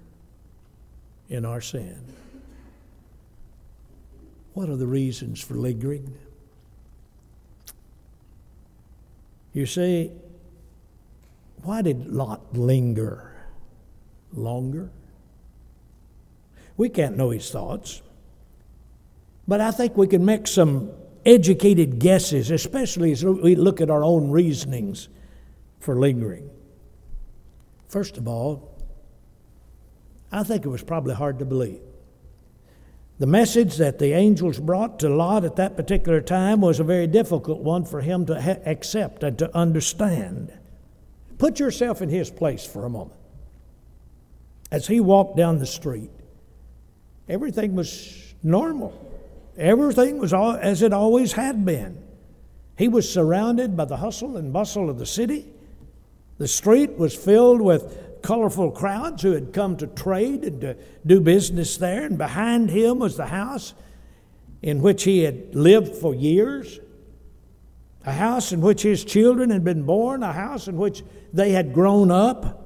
in 1.29 1.45
our 1.45 1.61
sin. 1.61 1.99
What 4.55 4.69
are 4.69 4.77
the 4.77 4.87
reasons 4.87 5.41
for 5.41 5.55
lingering? 5.55 6.15
You 9.53 9.67
see, 9.67 10.11
why 11.63 11.83
did 11.83 12.07
Lot 12.07 12.57
linger 12.57 13.33
longer? 14.33 14.91
We 16.77 16.89
can't 16.89 17.17
know 17.17 17.31
his 17.31 17.51
thoughts, 17.51 18.03
but 19.47 19.61
I 19.61 19.71
think 19.71 19.97
we 19.97 20.07
can 20.07 20.25
make 20.25 20.47
some 20.47 20.91
educated 21.25 21.99
guesses, 21.99 22.51
especially 22.51 23.13
as 23.13 23.25
we 23.25 23.55
look 23.55 23.81
at 23.81 23.91
our 23.91 24.03
own 24.03 24.31
reasonings 24.31 25.09
for 25.79 25.97
lingering. 25.99 26.51
First 27.93 28.17
of 28.17 28.27
all, 28.27 28.75
I 30.33 30.45
think 30.45 30.65
it 30.65 30.69
was 30.69 30.83
probably 30.83 31.15
hard 31.15 31.41
to 31.41 31.45
believe. 31.45 31.83
The 33.19 33.27
message 33.27 33.77
that 33.77 33.99
the 33.99 34.15
angels 34.15 34.59
brought 34.59 34.99
to 35.01 35.11
Lot 35.11 35.45
at 35.45 35.57
that 35.57 35.77
particular 35.77 36.23
time 36.23 36.63
was 36.63 36.81
a 36.81 36.85
very 36.85 37.07
difficult 37.07 37.61
one 37.61 37.85
for 37.85 38.01
him 38.01 38.25
to 38.27 38.41
ha- 38.41 38.57
accept 38.65 39.23
and 39.23 39.39
to 39.39 39.55
understand. 39.55 40.59
Put 41.37 41.61
yourself 41.61 42.01
in 42.01 42.09
his 42.09 42.31
place 42.31 42.65
for 42.65 42.87
a 42.87 42.89
moment. 42.89 43.21
As 44.71 44.87
he 44.87 44.99
walked 44.99 45.37
down 45.37 45.59
the 45.59 45.67
street, 45.67 46.11
everything 47.29 47.77
was 47.77 48.35
normal. 48.43 48.99
Everything 49.59 50.17
was 50.17 50.33
all, 50.33 50.53
as 50.53 50.81
it 50.81 50.95
always 50.95 51.33
had 51.35 51.67
been. 51.67 52.03
He 52.79 52.89
was 52.89 53.13
surrounded 53.13 53.77
by 53.77 53.85
the 53.85 53.99
hustle 53.99 54.39
and 54.39 54.51
bustle 54.51 54.89
of 54.89 54.99
the 54.99 55.05
city. 55.05 55.53
The 56.39 56.49
street 56.49 56.99
was 56.99 57.15
filled 57.15 57.61
with 57.61 58.23
colorful 58.23 58.71
crowds 58.71 59.23
who 59.23 59.33
had 59.33 59.53
come 59.53 59.77
to 59.77 59.87
trade 59.87 60.45
and 60.45 60.61
to 60.61 60.77
do 61.05 61.21
business 61.21 61.77
there, 61.77 62.05
and 62.05 62.17
behind 62.17 62.71
him 62.71 62.99
was 63.01 63.17
the 63.17 63.27
house 63.27 63.75
in 64.63 64.81
which 64.81 65.03
he 65.05 65.25
had 65.25 65.55
lived 65.55 65.95
for 65.97 66.15
years, 66.15 66.81
a 68.05 68.13
house 68.13 68.53
in 68.53 68.61
which 68.61 68.83
his 68.83 69.05
children 69.05 69.51
had 69.51 69.65
been 69.65 69.83
born, 69.83 70.23
a 70.23 70.33
house 70.33 70.69
in 70.69 70.77
which 70.77 71.03
they 71.33 71.51
had 71.51 71.73
grown 71.73 72.11
up. 72.11 72.61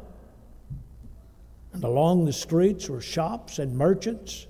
And 1.72 1.84
along 1.84 2.24
the 2.24 2.32
streets 2.32 2.88
were 2.88 3.00
shops 3.00 3.58
and 3.58 3.76
merchants 3.76 4.46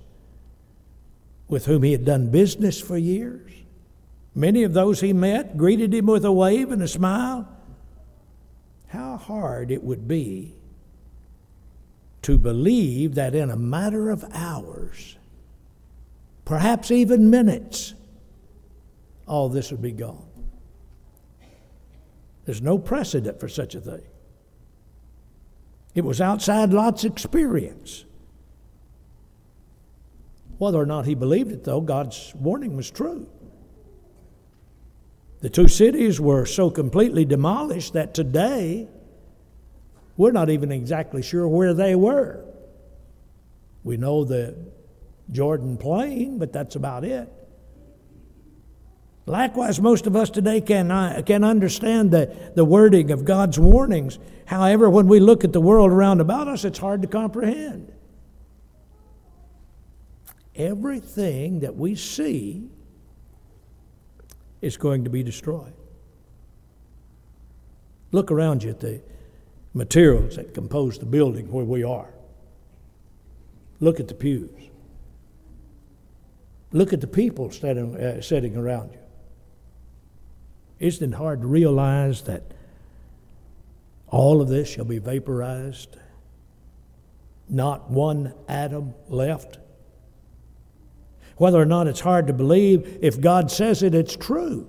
with 1.49 1.67
whom 1.67 1.83
he 1.83 1.93
had 1.93 2.05
done 2.05 2.31
business 2.31 2.81
for 2.81 2.97
years. 2.97 3.53
Many 4.35 4.65
of 4.65 4.75
those 4.75 5.01
he 5.01 5.13
met 5.13 5.57
greeted 5.57 5.95
him 5.95 6.07
with 6.07 6.25
a 6.25 6.33
wave 6.33 6.71
and 6.71 6.83
a 6.83 6.89
smile. 6.89 7.49
How 8.88 9.16
hard 9.16 9.71
it 9.71 9.83
would 9.83 10.07
be 10.07 10.55
to 12.23 12.38
believe 12.38 13.14
that 13.14 13.35
in 13.35 13.50
a 13.50 13.57
matter 13.57 14.11
of 14.11 14.25
hours, 14.33 15.16
perhaps 16.45 16.90
even 16.90 17.31
minutes, 17.31 17.95
all 19.26 19.49
this 19.49 19.71
would 19.71 19.83
be 19.83 19.93
gone. 19.93 20.26
There's 22.45 22.62
no 22.62 22.78
precedent 22.78 23.40
for 23.40 23.49
such 23.49 23.75
a 23.75 23.81
thing. 23.81 24.02
It 25.95 26.05
was 26.05 26.21
outside 26.21 26.73
Lot's 26.73 27.05
experience. 27.05 28.05
Whether 30.59 30.78
or 30.78 30.87
not 30.87 31.07
he 31.07 31.14
believed 31.14 31.52
it, 31.52 31.64
though, 31.64 31.81
God's 31.81 32.33
warning 32.35 32.76
was 32.76 32.90
true. 32.90 33.28
The 35.40 35.50
two 35.50 35.69
cities 35.69 36.21
were 36.21 36.47
so 36.47 36.71
completely 36.71 37.25
demolished 37.25 37.93
that 37.93 38.14
today 38.14 38.88
we're 40.16 40.33
not 40.33 40.49
even 40.49 40.73
exactly 40.73 41.23
sure 41.23 41.47
where 41.47 41.75
they 41.75 41.95
were. 41.95 42.45
We 43.85 43.97
know 43.97 44.25
the 44.25 44.57
Jordan 45.31 45.76
Plain, 45.76 46.38
but 46.38 46.52
that's 46.52 46.76
about 46.76 47.05
it. 47.05 47.31
Likewise, 49.26 49.81
most 49.81 50.07
of 50.07 50.14
us 50.14 50.31
today 50.31 50.61
can, 50.61 50.90
uh, 50.90 51.21
can 51.26 51.43
understand 51.43 52.12
the, 52.12 52.52
the 52.55 52.64
wording 52.64 53.11
of 53.11 53.25
God's 53.25 53.59
warnings. 53.59 54.21
However, 54.47 54.88
when 54.88 55.09
we 55.09 55.19
look 55.19 55.43
at 55.43 55.52
the 55.52 55.61
world 55.61 55.90
around 55.90 56.21
about 56.21 56.47
us, 56.47 56.64
it's 56.64 56.78
hard 56.78 57.02
to 57.02 57.09
comprehend. 57.09 57.93
Everything 60.55 61.61
that 61.61 61.76
we 61.76 61.97
see 61.97 62.71
is 64.61 64.77
going 64.77 65.05
to 65.05 65.11
be 65.11 65.23
destroyed. 65.23 65.73
Look 68.13 68.31
around 68.31 68.63
you 68.63 68.71
at 68.71 68.81
the 68.81 69.01
materials 69.75 70.37
that 70.37 70.55
compose 70.55 70.99
the 70.99 71.07
building 71.07 71.51
where 71.51 71.65
we 71.65 71.83
are. 71.85 72.09
Look 73.81 74.01
at 74.01 74.09
the 74.09 74.15
pews. 74.15 74.51
Look 76.73 76.93
at 76.93 77.01
the 77.01 77.07
people 77.07 77.51
standing, 77.51 77.97
uh, 77.97 78.23
sitting 78.23 78.57
around 78.57 78.93
you. 78.93 78.99
Isn't 80.79 81.13
it 81.13 81.17
hard 81.17 81.43
to 81.43 81.47
realize 81.47 82.23
that 82.23 82.43
all 84.09 84.41
of 84.41 84.49
this 84.49 84.69
shall 84.69 84.85
be 84.85 84.99
vaporized? 84.99 85.97
Not 87.49 87.91
one 87.91 88.35
atom 88.49 88.95
left? 89.09 89.59
Whether 91.37 91.61
or 91.61 91.66
not 91.66 91.87
it's 91.87 92.00
hard 92.00 92.26
to 92.28 92.33
believe, 92.33 92.99
if 93.02 93.21
God 93.21 93.50
says 93.50 93.83
it, 93.83 93.95
it's 93.95 94.16
true. 94.16 94.69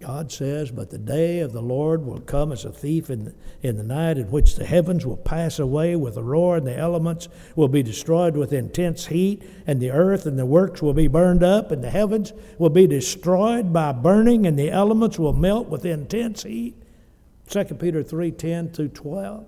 God 0.00 0.30
says, 0.30 0.70
But 0.70 0.90
the 0.90 0.98
day 0.98 1.40
of 1.40 1.52
the 1.52 1.62
Lord 1.62 2.04
will 2.04 2.20
come 2.20 2.52
as 2.52 2.64
a 2.64 2.70
thief 2.70 3.10
in 3.10 3.24
the, 3.24 3.34
in 3.62 3.76
the 3.76 3.82
night, 3.82 4.18
in 4.18 4.30
which 4.30 4.54
the 4.54 4.64
heavens 4.64 5.06
will 5.06 5.16
pass 5.16 5.58
away 5.58 5.96
with 5.96 6.16
a 6.16 6.22
roar, 6.22 6.56
and 6.56 6.66
the 6.66 6.76
elements 6.76 7.28
will 7.56 7.68
be 7.68 7.82
destroyed 7.82 8.36
with 8.36 8.52
intense 8.52 9.06
heat, 9.06 9.42
and 9.66 9.80
the 9.80 9.90
earth 9.90 10.26
and 10.26 10.38
the 10.38 10.46
works 10.46 10.82
will 10.82 10.94
be 10.94 11.08
burned 11.08 11.42
up, 11.42 11.72
and 11.72 11.82
the 11.82 11.90
heavens 11.90 12.32
will 12.58 12.70
be 12.70 12.86
destroyed 12.86 13.72
by 13.72 13.90
burning, 13.92 14.46
and 14.46 14.58
the 14.58 14.70
elements 14.70 15.18
will 15.18 15.32
melt 15.32 15.68
with 15.68 15.84
intense 15.84 16.44
heat. 16.44 16.76
2 17.48 17.64
Peter 17.74 18.02
3 18.02 18.30
10 18.32 18.70
through 18.70 18.88
12. 18.88 19.44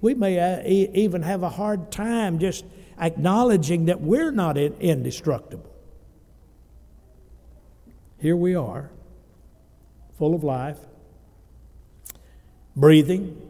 We 0.00 0.14
may 0.14 0.38
uh, 0.38 0.62
even 0.66 1.22
have 1.22 1.42
a 1.42 1.48
hard 1.48 1.90
time 1.90 2.38
just 2.38 2.64
acknowledging 3.00 3.86
that 3.86 4.00
we're 4.00 4.30
not 4.30 4.56
indestructible. 4.56 5.74
Here 8.18 8.36
we 8.36 8.54
are, 8.54 8.90
full 10.18 10.34
of 10.34 10.42
life, 10.42 10.78
breathing, 12.74 13.40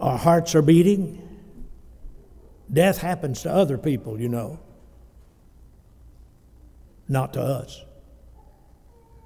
our 0.00 0.18
hearts 0.18 0.54
are 0.54 0.62
beating. 0.62 1.24
Death 2.72 2.98
happens 2.98 3.42
to 3.42 3.52
other 3.52 3.78
people, 3.78 4.20
you 4.20 4.28
know, 4.28 4.60
not 7.08 7.32
to 7.32 7.40
us. 7.40 7.84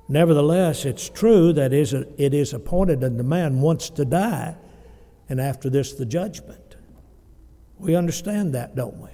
Nevertheless, 0.08 0.84
it's 0.84 1.08
true 1.08 1.52
that 1.54 1.72
it 1.72 2.34
is 2.34 2.52
appointed 2.52 3.00
the 3.00 3.24
man 3.24 3.60
wants 3.60 3.90
to 3.90 4.04
die, 4.04 4.56
and 5.28 5.40
after 5.40 5.70
this, 5.70 5.92
the 5.92 6.06
judgment. 6.06 6.76
We 7.78 7.94
understand 7.94 8.54
that, 8.54 8.74
don't 8.76 8.98
we? 8.98 9.10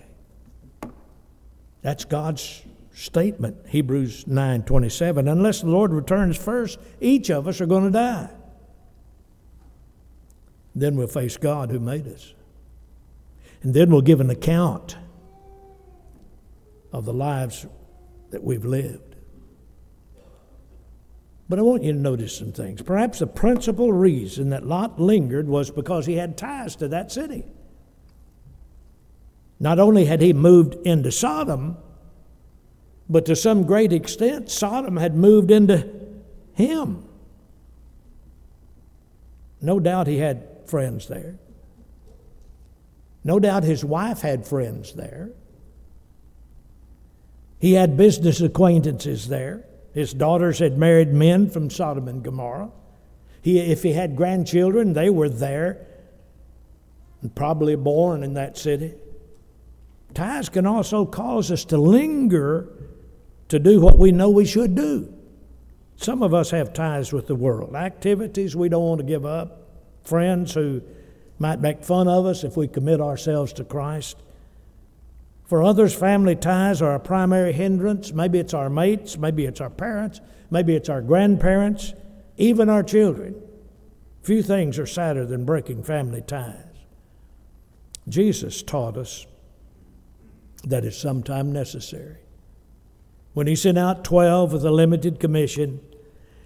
That's 1.83 2.05
God's 2.05 2.63
statement, 2.93 3.57
Hebrews 3.69 4.25
9:27, 4.27 5.29
unless 5.31 5.61
the 5.61 5.69
Lord 5.69 5.93
returns 5.93 6.37
first, 6.37 6.79
each 7.01 7.31
of 7.31 7.47
us 7.47 7.61
are 7.61 7.67
going 7.67 7.85
to 7.85 7.91
die. 7.91 8.31
Then 10.75 10.97
we'll 10.97 11.07
face 11.07 11.37
God 11.37 11.71
who 11.71 11.81
made 11.81 12.07
us. 12.09 12.35
And 13.63 13.75
then 13.75 13.91
we'll 13.91 14.03
give 14.03 14.21
an 14.21 14.31
account 14.31 14.97
of 16.93 17.05
the 17.05 17.13
lives 17.13 17.67
that 18.31 18.43
we've 18.43 18.65
lived. 18.65 19.08
But 21.49 21.59
I 21.59 21.63
want 21.63 21.83
you 21.83 21.93
to 21.93 21.99
notice 21.99 22.37
some 22.37 22.53
things. 22.53 22.83
Perhaps 22.83 23.21
the 23.21 23.27
principal 23.27 23.93
reason 23.93 24.51
that 24.51 24.67
Lot 24.67 25.01
lingered 25.01 25.49
was 25.49 25.71
because 25.71 26.05
he 26.05 26.17
had 26.17 26.37
ties 26.37 26.77
to 26.77 26.89
that 26.89 27.11
city. 27.11 27.45
Not 29.59 29.79
only 29.79 30.05
had 30.05 30.21
he 30.21 30.33
moved 30.33 30.75
into 30.87 31.11
Sodom, 31.11 31.79
but 33.09 33.25
to 33.27 33.35
some 33.35 33.65
great 33.65 33.93
extent, 33.93 34.51
Sodom 34.51 34.99
had 34.99 35.17
moved 35.17 35.51
into 35.51 35.89
him. 36.53 37.05
No 39.61 39.81
doubt 39.81 40.07
he 40.07 40.19
had 40.19 40.47
friends 40.67 41.09
there. 41.09 41.39
No 43.25 43.41
doubt 43.41 43.65
his 43.65 43.85
wife 43.85 44.21
had 44.21 44.47
friends 44.47 44.93
there. 44.93 45.31
He 47.59 47.73
had 47.73 47.97
business 47.97 48.41
acquaintances 48.41 49.29
there. 49.29 49.68
His 49.95 50.15
daughters 50.15 50.59
had 50.59 50.79
married 50.79 51.13
men 51.13 51.51
from 51.51 51.71
Sodom 51.71 52.09
and 52.09 52.23
Gomorrah. 52.23 52.71
He, 53.43 53.59
if 53.59 53.83
he 53.83 53.93
had 53.93 54.17
grandchildren, 54.17 54.93
they 54.93 55.11
were 55.11 55.29
there 55.29 55.87
and 57.23 57.35
probably 57.35 57.77
born 57.77 58.23
in 58.23 58.35
that 58.35 58.57
city. 58.57 58.95
Ties 60.15 60.49
can 60.49 60.67
also 60.67 61.05
cause 61.05 61.51
us 61.51 61.65
to 61.67 61.79
linger 61.79 62.69
to 63.49 63.59
do 63.59 63.81
what 63.81 63.99
we 63.99 64.13
know 64.13 64.31
we 64.31 64.45
should 64.45 64.75
do. 64.75 65.13
Some 65.97 66.23
of 66.23 66.33
us 66.33 66.51
have 66.51 66.73
ties 66.73 67.13
with 67.13 67.27
the 67.27 67.35
world, 67.35 67.75
activities 67.75 68.55
we 68.55 68.69
don't 68.69 68.85
want 68.85 69.01
to 69.01 69.07
give 69.07 69.27
up, 69.27 69.67
friends 70.05 70.55
who 70.55 70.81
might 71.39 71.61
make 71.61 71.85
fun 71.85 72.07
of 72.09 72.27
us 72.27 72.45
if 72.45 72.57
we 72.57 72.69
commit 72.69 73.01
ourselves 73.01 73.53
to 73.55 73.65
Christ. 73.65 74.17
For 75.49 75.63
others, 75.63 75.95
family 75.95 76.37
ties 76.37 76.83
are 76.83 76.95
a 76.95 77.01
primary 77.01 77.55
hindrance. 77.55 78.13
Maybe 78.13 78.39
it's 78.39 78.53
our 78.53 78.69
mates, 78.69 79.17
maybe 79.17 79.47
it's 79.47 79.63
our 79.63 79.71
parents, 79.71 80.21
maybe 80.51 80.77
it's 80.77 80.91
our 80.91 81.01
grandparents, 81.01 81.95
even 82.37 82.69
our 82.69 82.83
children. 82.83 83.35
Few 84.23 84.43
things 84.43 84.79
are 84.79 84.87
sadder 84.87 85.25
than 85.25 85.47
breaking 85.47 85.85
family 85.85 86.21
ties. 86.21 86.67
Jesus 88.07 88.63
taught 88.63 88.99
us 88.99 89.27
that 90.65 90.85
it's 90.85 90.99
sometimes 90.99 91.51
necessary. 91.51 92.19
When 93.33 93.47
he 93.47 93.57
sent 93.57 93.79
out 93.79 94.05
12 94.05 94.53
with 94.53 94.67
a 94.67 94.71
limited 94.71 95.19
commission, 95.19 95.81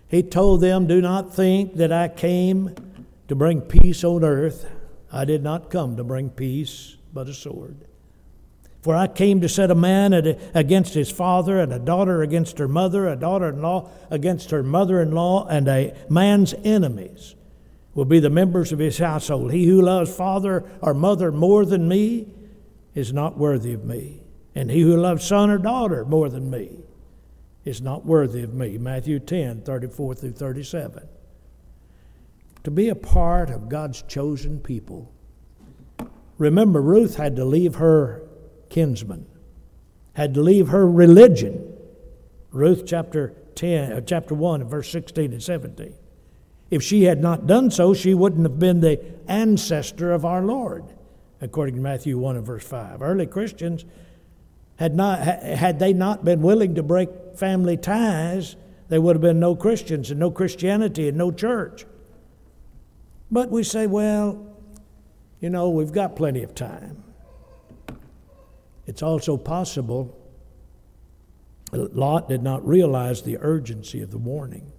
he 0.06 0.23
told 0.23 0.61
them, 0.61 0.87
Do 0.87 1.00
not 1.00 1.35
think 1.35 1.75
that 1.75 1.90
I 1.90 2.06
came 2.06 2.76
to 3.26 3.35
bring 3.35 3.62
peace 3.62 4.04
on 4.04 4.23
earth. 4.23 4.71
I 5.11 5.25
did 5.25 5.42
not 5.42 5.71
come 5.71 5.97
to 5.97 6.04
bring 6.04 6.30
peace, 6.30 6.99
but 7.12 7.28
a 7.28 7.35
sword. 7.35 7.85
For 8.82 8.96
I 8.96 9.06
came 9.06 9.40
to 9.40 9.48
set 9.48 9.70
a 9.70 9.76
man 9.76 10.12
against 10.12 10.94
his 10.94 11.08
father, 11.08 11.60
and 11.60 11.72
a 11.72 11.78
daughter 11.78 12.20
against 12.22 12.58
her 12.58 12.66
mother, 12.66 13.06
a 13.06 13.14
daughter 13.14 13.48
in 13.48 13.62
law 13.62 13.88
against 14.10 14.50
her 14.50 14.64
mother 14.64 15.00
in 15.00 15.12
law, 15.12 15.46
and 15.46 15.68
a 15.68 15.94
man's 16.10 16.52
enemies 16.64 17.36
will 17.94 18.04
be 18.04 18.18
the 18.18 18.30
members 18.30 18.72
of 18.72 18.80
his 18.80 18.98
household. 18.98 19.52
He 19.52 19.66
who 19.66 19.80
loves 19.80 20.14
father 20.14 20.68
or 20.80 20.94
mother 20.94 21.30
more 21.30 21.64
than 21.64 21.86
me 21.86 22.26
is 22.92 23.12
not 23.12 23.38
worthy 23.38 23.72
of 23.72 23.84
me, 23.84 24.22
and 24.54 24.68
he 24.68 24.80
who 24.80 24.96
loves 24.96 25.24
son 25.24 25.48
or 25.48 25.58
daughter 25.58 26.04
more 26.04 26.28
than 26.28 26.50
me 26.50 26.78
is 27.64 27.80
not 27.80 28.04
worthy 28.04 28.42
of 28.42 28.52
me. 28.52 28.78
Matthew 28.78 29.20
10 29.20 29.62
34 29.62 30.14
through 30.16 30.32
37. 30.32 31.08
To 32.64 32.71
be 32.71 32.88
a 32.88 32.97
part 32.97 33.50
of 33.50 33.68
God's 33.68 34.02
chosen 34.02 34.58
people. 34.58 35.12
Remember, 36.38 36.82
Ruth 36.82 37.16
had 37.16 37.36
to 37.36 37.45
leave 37.45 37.76
her 37.76 38.22
kinsman, 38.73 39.26
had 40.15 40.35
to 40.35 40.41
leave 40.41 40.69
her 40.69 40.89
religion. 40.89 41.76
Ruth 42.50 42.85
chapter 42.87 43.35
10, 43.54 43.93
uh, 43.93 44.00
chapter 44.00 44.35
1, 44.35 44.65
verse 44.65 44.91
16 44.91 45.32
and 45.32 45.43
17. 45.43 45.95
If 46.71 46.82
she 46.82 47.04
had 47.04 47.21
not 47.21 47.47
done 47.47 47.71
so, 47.71 47.93
she 47.95 48.15
wouldn't 48.15 48.45
have 48.45 48.58
been 48.58 48.80
the 48.80 49.00
ancestor 49.28 50.11
of 50.13 50.25
our 50.25 50.43
Lord, 50.43 50.85
according 51.41 51.76
to 51.76 51.80
Matthew 51.82 52.19
1 52.19 52.37
and 52.37 52.47
verse 52.47 52.65
5. 52.65 53.02
Early 53.02 53.26
Christians 53.26 53.85
had, 54.76 54.95
not, 54.95 55.21
had 55.21 55.78
they 55.78 55.93
not 55.93 56.25
been 56.25 56.41
willing 56.41 56.75
to 56.76 56.82
break 56.82 57.11
family 57.37 57.76
ties, 57.76 58.56
there 58.89 59.00
would 59.00 59.17
have 59.17 59.23
been 59.23 59.39
no 59.39 59.54
Christians 59.54 60.11
and 60.11 60.19
no 60.19 60.30
Christianity 60.30 61.08
and 61.08 61.19
no 61.19 61.30
church. 61.30 61.85
But 63.30 63.50
we 63.50 63.65
say, 63.65 63.87
well, 63.87 64.47
you 65.41 65.50
know, 65.50 65.69
we've 65.71 65.93
got 65.93 66.17
plenty 66.17 66.43
of 66.43 66.54
time. 66.54 67.01
It's 68.86 69.02
also 69.02 69.36
possible 69.36 70.18
Lot 71.73 72.28
did 72.28 72.42
not 72.42 72.66
realize 72.66 73.23
the 73.23 73.38
urgency 73.40 74.02
of 74.02 74.10
the 74.10 74.18
warning. 74.18 74.73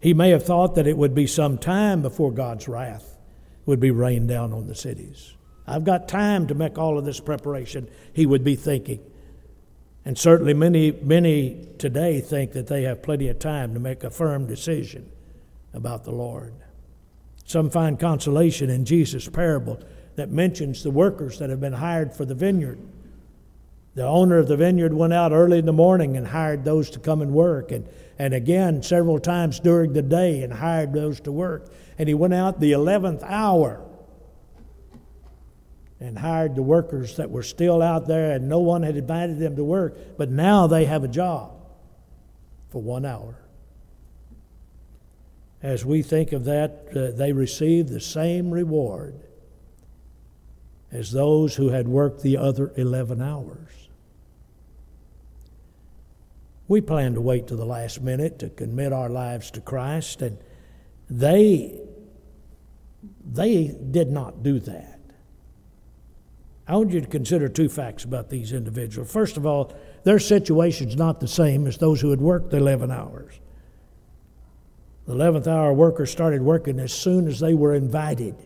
He 0.00 0.12
may 0.12 0.30
have 0.30 0.44
thought 0.44 0.74
that 0.74 0.86
it 0.86 0.98
would 0.98 1.14
be 1.14 1.26
some 1.26 1.56
time 1.56 2.02
before 2.02 2.32
God's 2.32 2.68
wrath 2.68 3.16
would 3.64 3.80
be 3.80 3.90
rained 3.90 4.28
down 4.28 4.52
on 4.52 4.66
the 4.66 4.74
cities. 4.74 5.34
I've 5.66 5.84
got 5.84 6.08
time 6.08 6.46
to 6.48 6.54
make 6.54 6.76
all 6.76 6.98
of 6.98 7.04
this 7.04 7.20
preparation, 7.20 7.88
he 8.12 8.26
would 8.26 8.44
be 8.44 8.56
thinking. 8.56 9.00
And 10.04 10.18
certainly 10.18 10.52
many, 10.52 10.92
many 10.92 11.68
today 11.78 12.20
think 12.20 12.52
that 12.52 12.66
they 12.66 12.82
have 12.82 13.02
plenty 13.02 13.28
of 13.28 13.38
time 13.38 13.72
to 13.72 13.80
make 13.80 14.04
a 14.04 14.10
firm 14.10 14.46
decision 14.46 15.10
about 15.72 16.04
the 16.04 16.12
Lord. 16.12 16.52
Some 17.46 17.70
find 17.70 17.98
consolation 17.98 18.68
in 18.68 18.84
Jesus' 18.84 19.28
parable 19.28 19.80
that 20.16 20.30
mentions 20.30 20.82
the 20.82 20.90
workers 20.90 21.38
that 21.38 21.50
have 21.50 21.60
been 21.60 21.72
hired 21.72 22.12
for 22.12 22.24
the 22.24 22.34
vineyard. 22.34 22.78
The 23.94 24.04
owner 24.04 24.38
of 24.38 24.48
the 24.48 24.56
vineyard 24.56 24.92
went 24.92 25.12
out 25.12 25.32
early 25.32 25.58
in 25.58 25.66
the 25.66 25.72
morning 25.72 26.16
and 26.16 26.26
hired 26.26 26.64
those 26.64 26.90
to 26.90 26.98
come 26.98 27.22
and 27.22 27.32
work, 27.32 27.70
and, 27.70 27.88
and 28.18 28.34
again 28.34 28.82
several 28.82 29.20
times 29.20 29.60
during 29.60 29.92
the 29.92 30.02
day 30.02 30.42
and 30.42 30.52
hired 30.52 30.92
those 30.92 31.20
to 31.20 31.32
work. 31.32 31.72
And 31.96 32.08
he 32.08 32.14
went 32.14 32.34
out 32.34 32.58
the 32.58 32.72
11th 32.72 33.22
hour 33.22 33.84
and 36.00 36.18
hired 36.18 36.56
the 36.56 36.62
workers 36.62 37.16
that 37.16 37.30
were 37.30 37.44
still 37.44 37.80
out 37.80 38.06
there, 38.08 38.32
and 38.32 38.48
no 38.48 38.58
one 38.58 38.82
had 38.82 38.96
invited 38.96 39.38
them 39.38 39.56
to 39.56 39.64
work, 39.64 39.96
but 40.18 40.28
now 40.28 40.66
they 40.66 40.84
have 40.84 41.04
a 41.04 41.08
job 41.08 41.52
for 42.70 42.82
one 42.82 43.04
hour. 43.04 43.38
As 45.62 45.84
we 45.84 46.02
think 46.02 46.32
of 46.32 46.44
that, 46.44 46.88
uh, 46.94 47.16
they 47.16 47.32
receive 47.32 47.88
the 47.88 48.00
same 48.00 48.50
reward 48.50 49.22
as 50.94 51.10
those 51.10 51.56
who 51.56 51.70
had 51.70 51.88
worked 51.88 52.22
the 52.22 52.36
other 52.36 52.72
11 52.76 53.20
hours. 53.20 53.88
We 56.68 56.80
plan 56.80 57.14
to 57.14 57.20
wait 57.20 57.48
to 57.48 57.56
the 57.56 57.66
last 57.66 58.00
minute 58.00 58.38
to 58.38 58.48
commit 58.48 58.92
our 58.92 59.10
lives 59.10 59.50
to 59.52 59.60
Christ, 59.60 60.22
and 60.22 60.38
they, 61.10 61.78
they 63.30 63.76
did 63.90 64.10
not 64.10 64.42
do 64.42 64.60
that. 64.60 65.00
I 66.66 66.76
want 66.76 66.92
you 66.92 67.00
to 67.00 67.06
consider 67.06 67.48
two 67.48 67.68
facts 67.68 68.04
about 68.04 68.30
these 68.30 68.52
individuals. 68.52 69.12
First 69.12 69.36
of 69.36 69.44
all, 69.44 69.76
their 70.04 70.18
situation 70.18 70.88
is 70.88 70.96
not 70.96 71.20
the 71.20 71.28
same 71.28 71.66
as 71.66 71.76
those 71.76 72.00
who 72.00 72.10
had 72.10 72.20
worked 72.20 72.50
the 72.50 72.56
11 72.56 72.90
hours. 72.90 73.38
The 75.06 75.14
11th 75.14 75.46
hour 75.46 75.74
workers 75.74 76.10
started 76.10 76.40
working 76.40 76.80
as 76.80 76.92
soon 76.92 77.28
as 77.28 77.40
they 77.40 77.52
were 77.52 77.74
invited. 77.74 78.36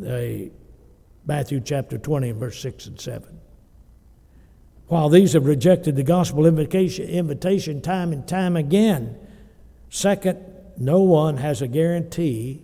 They, 0.00 0.50
Matthew 1.26 1.60
chapter 1.60 1.98
20 1.98 2.32
verse 2.32 2.60
6 2.60 2.86
and 2.86 3.00
7. 3.00 3.40
While 4.88 5.08
these 5.08 5.32
have 5.32 5.46
rejected 5.46 5.96
the 5.96 6.02
gospel 6.02 6.46
invitation, 6.46 7.08
invitation 7.08 7.80
time 7.80 8.12
and 8.12 8.26
time 8.26 8.56
again, 8.56 9.16
second, 9.88 10.38
no 10.76 11.00
one 11.00 11.38
has 11.38 11.62
a 11.62 11.68
guarantee 11.68 12.62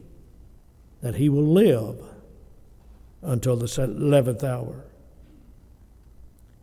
that 1.01 1.15
he 1.15 1.29
will 1.29 1.47
live 1.47 1.97
until 3.23 3.57
the 3.57 3.67
11th 3.67 4.45
hour. 4.45 4.85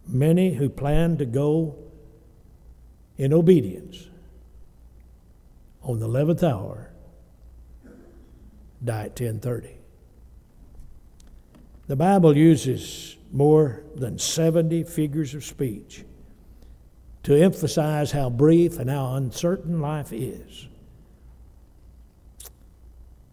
Many 0.05 0.53
who 0.53 0.69
plan 0.69 1.17
to 1.17 1.25
go 1.25 1.75
in 3.17 3.33
obedience 3.33 4.07
on 5.81 5.99
the 5.99 6.07
11th 6.07 6.43
hour 6.43 6.91
die 8.83 9.05
at 9.05 9.19
1030. 9.19 9.76
The 11.87 11.95
Bible 11.95 12.35
uses 12.35 13.15
more 13.31 13.83
than 13.95 14.19
70 14.19 14.83
figures 14.83 15.33
of 15.33 15.43
speech 15.43 16.03
to 17.23 17.35
emphasize 17.35 18.11
how 18.11 18.29
brief 18.29 18.77
and 18.79 18.89
how 18.89 19.15
uncertain 19.15 19.81
life 19.81 20.11
is. 20.11 20.67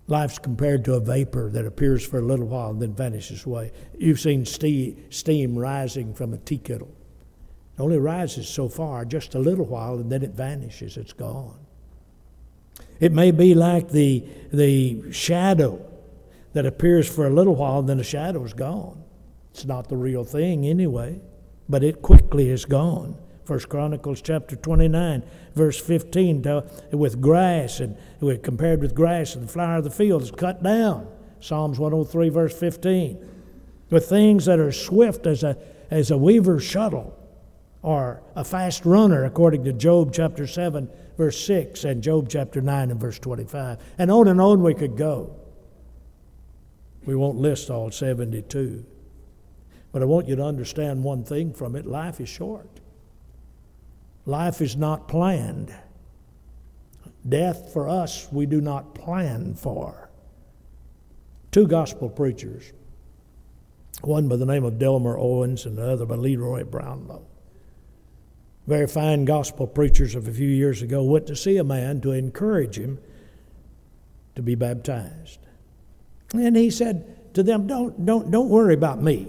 Life's 0.07 0.39
compared 0.39 0.85
to 0.85 0.95
a 0.95 1.01
vapor 1.01 1.51
that 1.51 1.65
appears 1.65 2.07
for 2.07 2.19
a 2.19 2.23
little 2.23 2.47
while 2.47 2.71
and 2.71 2.81
then 2.81 2.95
vanishes 2.95 3.47
away. 3.47 3.73
You've 3.99 4.21
seen 4.21 4.45
steam 4.45 5.59
rising 5.59 6.15
from 6.15 6.35
a 6.35 6.39
tea 6.39 6.59
kettle. 6.59 6.95
It 7.77 7.83
only 7.83 7.99
rises 7.99 8.49
so 8.49 8.69
far, 8.69 9.05
just 9.05 9.35
a 9.35 9.39
little 9.39 9.65
while, 9.65 9.95
and 9.95 10.13
then 10.13 10.23
it 10.23 10.31
vanishes, 10.31 10.97
it's 10.97 11.13
gone. 11.13 11.59
It 13.01 13.13
may 13.13 13.31
be 13.31 13.55
like 13.55 13.91
the, 13.91 14.25
the 14.53 15.11
shadow 15.11 15.85
that 16.55 16.67
appears 16.67 17.09
for 17.09 17.27
a 17.27 17.31
little 17.31 17.55
while 17.55 17.81
and 17.81 17.89
then 17.89 17.99
the 17.99 18.05
shadow 18.05 18.43
is 18.45 18.55
gone. 18.55 19.05
It's 19.53 19.65
not 19.65 19.89
the 19.89 19.97
real 19.97 20.25
thing 20.25 20.67
anyway, 20.67 21.21
but 21.69 21.85
it 21.85 22.03
quickly 22.03 22.49
is 22.49 22.65
gone 22.65 23.17
First 23.45 23.69
Chronicles 23.69 24.23
chapter 24.23 24.57
29, 24.57 25.23
verse 25.55 25.79
15, 25.79 26.43
to, 26.45 26.65
with 26.93 27.21
grass 27.21 27.81
and 27.81 27.97
with 28.21 28.43
compared 28.43 28.81
with 28.81 28.95
grass 28.95 29.35
and 29.35 29.47
the 29.47 29.53
flower 29.53 29.77
of 29.77 29.85
the 29.85 29.91
field 29.91 30.23
is 30.23 30.31
cut 30.31 30.63
down. 30.63 31.07
Psalms 31.41 31.79
103, 31.79 32.31
verse 32.31 32.59
15. 32.59 33.31
With 33.91 34.09
things 34.09 34.47
that 34.47 34.59
are 34.59 34.73
swift 34.73 35.27
as 35.27 35.43
a, 35.43 35.59
as 35.91 36.11
a 36.11 36.17
weaver's 36.17 36.65
shuttle 36.65 37.19
or 37.83 38.23
a 38.35 38.45
fast 38.45 38.87
runner, 38.87 39.25
according 39.25 39.65
to 39.65 39.75
Job 39.75 40.15
chapter 40.15 40.47
7, 40.47 40.89
verse 41.19 41.39
6, 41.45 41.85
and 41.85 42.03
Job 42.03 42.31
chapter 42.31 42.63
9 42.63 42.91
and 42.91 42.99
verse 42.99 43.19
25. 43.19 43.77
And 43.99 44.11
on 44.11 44.27
and 44.27 44.41
on 44.41 44.63
we 44.63 44.73
could 44.73 44.97
go. 44.97 45.37
We 47.07 47.15
won't 47.15 47.39
list 47.39 47.71
all 47.71 47.91
72. 47.91 48.85
But 49.93 50.03
I 50.03 50.07
want 50.07 50.27
you 50.27 50.37
to 50.37 50.43
understand 50.43 51.05
one 51.05 51.25
thing 51.25 51.53
from 51.53 51.77
it 51.77 51.87
life 51.87 52.21
is 52.21 52.29
short. 52.29 52.69
Life 54.27 54.61
is 54.61 54.77
not 54.77 55.07
planned. 55.07 55.75
Death 57.29 57.73
for 57.73 57.89
us, 57.89 58.29
we 58.33 58.47
do 58.47 58.61
not 58.61 58.95
plan 58.95 59.55
for. 59.55 60.11
Two 61.53 61.67
gospel 61.67 62.09
preachers, 62.09 62.73
one 64.03 64.29
by 64.29 64.37
the 64.37 64.47
name 64.47 64.65
of 64.65 64.79
Delmer 64.79 65.17
Owens 65.17 65.67
and 65.67 65.79
the 65.79 65.89
other 65.89 66.07
by 66.07 66.17
Leroy 66.17 66.65
Brownlow. 66.65 67.25
Very 68.67 68.87
fine 68.87 69.25
gospel 69.25 69.67
preachers 69.67 70.15
of 70.15 70.27
a 70.27 70.33
few 70.33 70.49
years 70.49 70.83
ago 70.83 71.05
went 71.05 71.27
to 71.27 71.37
see 71.37 71.59
a 71.59 71.65
man 71.65 72.01
to 72.01 72.13
encourage 72.13 72.79
him 72.79 72.99
to 74.35 74.43
be 74.43 74.55
baptized. 74.55 75.44
And 76.35 76.57
he 76.57 76.71
said 76.71 77.35
to 77.35 77.43
them, 77.43 77.67
Don't, 77.67 78.05
don't, 78.05 78.31
don't 78.31 78.49
worry 78.49 78.75
about 78.75 79.01
me. 79.01 79.29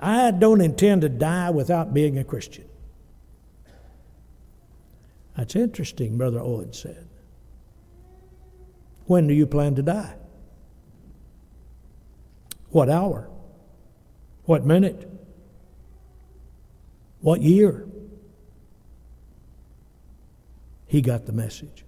I 0.00 0.30
don't 0.30 0.60
intend 0.60 1.02
to 1.02 1.08
die 1.08 1.50
without 1.50 1.92
being 1.92 2.16
a 2.18 2.24
Christian. 2.24 2.64
That's 5.36 5.56
interesting, 5.56 6.16
Brother 6.16 6.40
Owen 6.40 6.72
said. 6.72 7.08
When 9.06 9.26
do 9.26 9.34
you 9.34 9.46
plan 9.46 9.74
to 9.74 9.82
die? 9.82 10.14
What 12.70 12.88
hour? 12.88 13.28
What 14.44 14.64
minute? 14.64 15.08
What 17.20 17.42
year? 17.42 17.86
He 20.86 21.02
got 21.02 21.26
the 21.26 21.32
message. 21.32 21.84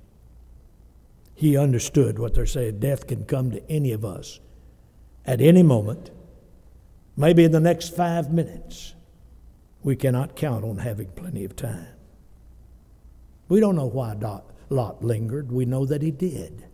He 1.42 1.56
understood 1.56 2.20
what 2.20 2.34
they're 2.34 2.46
saying. 2.46 2.78
Death 2.78 3.08
can 3.08 3.24
come 3.24 3.50
to 3.50 3.68
any 3.68 3.90
of 3.90 4.04
us 4.04 4.38
at 5.26 5.40
any 5.40 5.64
moment, 5.64 6.12
maybe 7.16 7.42
in 7.42 7.50
the 7.50 7.58
next 7.58 7.96
five 7.96 8.32
minutes. 8.32 8.94
We 9.82 9.96
cannot 9.96 10.36
count 10.36 10.64
on 10.64 10.76
having 10.76 11.08
plenty 11.08 11.44
of 11.44 11.56
time. 11.56 11.88
We 13.48 13.58
don't 13.58 13.74
know 13.74 13.88
why 13.88 14.14
Lot 14.70 15.04
lingered, 15.04 15.50
we 15.50 15.64
know 15.64 15.84
that 15.84 16.00
he 16.00 16.12
did. 16.12 16.64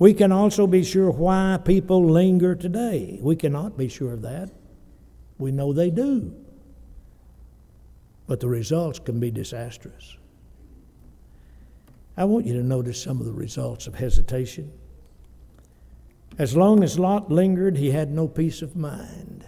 We 0.00 0.14
can 0.14 0.32
also 0.32 0.66
be 0.66 0.82
sure 0.82 1.12
why 1.12 1.60
people 1.64 2.04
linger 2.10 2.56
today. 2.56 3.20
We 3.22 3.36
cannot 3.36 3.78
be 3.78 3.88
sure 3.88 4.14
of 4.14 4.22
that. 4.22 4.50
We 5.38 5.52
know 5.52 5.72
they 5.72 5.90
do. 5.90 6.34
But 8.26 8.40
the 8.40 8.48
results 8.48 8.98
can 8.98 9.20
be 9.20 9.30
disastrous. 9.30 10.17
I 12.18 12.24
want 12.24 12.46
you 12.46 12.54
to 12.54 12.64
notice 12.64 13.00
some 13.00 13.20
of 13.20 13.26
the 13.26 13.32
results 13.32 13.86
of 13.86 13.94
hesitation. 13.94 14.72
As 16.36 16.56
long 16.56 16.82
as 16.82 16.98
Lot 16.98 17.30
lingered, 17.30 17.76
he 17.76 17.92
had 17.92 18.10
no 18.10 18.26
peace 18.26 18.60
of 18.60 18.74
mind. 18.74 19.46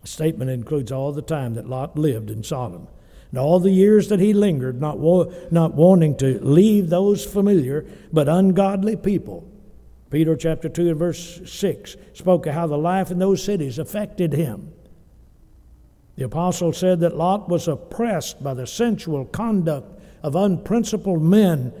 The 0.00 0.08
statement 0.08 0.50
includes 0.50 0.90
all 0.90 1.12
the 1.12 1.20
time 1.20 1.52
that 1.54 1.68
Lot 1.68 1.98
lived 1.98 2.30
in 2.30 2.42
Sodom 2.42 2.88
and 3.30 3.38
all 3.38 3.60
the 3.60 3.70
years 3.70 4.08
that 4.08 4.20
he 4.20 4.32
lingered, 4.32 4.80
not, 4.80 4.98
wa- 4.98 5.26
not 5.50 5.74
wanting 5.74 6.16
to 6.16 6.42
leave 6.42 6.88
those 6.88 7.26
familiar 7.26 7.84
but 8.10 8.26
ungodly 8.26 8.96
people. 8.96 9.46
Peter 10.08 10.34
chapter 10.34 10.70
2 10.70 10.88
and 10.88 10.98
verse 10.98 11.42
6 11.44 11.96
spoke 12.14 12.46
of 12.46 12.54
how 12.54 12.66
the 12.66 12.78
life 12.78 13.10
in 13.10 13.18
those 13.18 13.44
cities 13.44 13.78
affected 13.78 14.32
him. 14.32 14.72
The 16.16 16.24
apostle 16.24 16.72
said 16.72 17.00
that 17.00 17.18
Lot 17.18 17.50
was 17.50 17.68
oppressed 17.68 18.42
by 18.42 18.54
the 18.54 18.66
sensual 18.66 19.26
conduct 19.26 19.95
of 20.26 20.34
unprincipled 20.34 21.22
men 21.22 21.72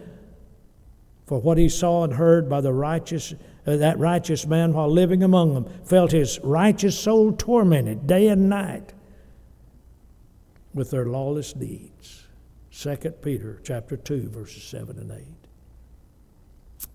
for 1.26 1.40
what 1.40 1.58
he 1.58 1.68
saw 1.68 2.04
and 2.04 2.12
heard 2.12 2.48
by 2.48 2.60
the 2.60 2.72
righteous 2.72 3.34
uh, 3.66 3.76
that 3.76 3.98
righteous 3.98 4.46
man 4.46 4.72
while 4.72 4.88
living 4.88 5.24
among 5.24 5.52
them 5.52 5.66
felt 5.84 6.12
his 6.12 6.38
righteous 6.44 6.96
soul 6.96 7.32
tormented 7.32 8.06
day 8.06 8.28
and 8.28 8.48
night 8.48 8.92
with 10.72 10.92
their 10.92 11.06
lawless 11.06 11.52
deeds. 11.52 12.28
2 12.70 12.96
Peter 13.20 13.60
chapter 13.64 13.96
2 13.96 14.28
verses 14.28 14.62
7 14.62 14.96
and 14.96 15.10
8. 15.10 15.18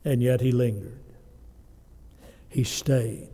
And 0.06 0.24
yet 0.24 0.40
he 0.40 0.54
lingered. 0.54 1.04
He 2.48 2.64
stayed. 2.64 3.28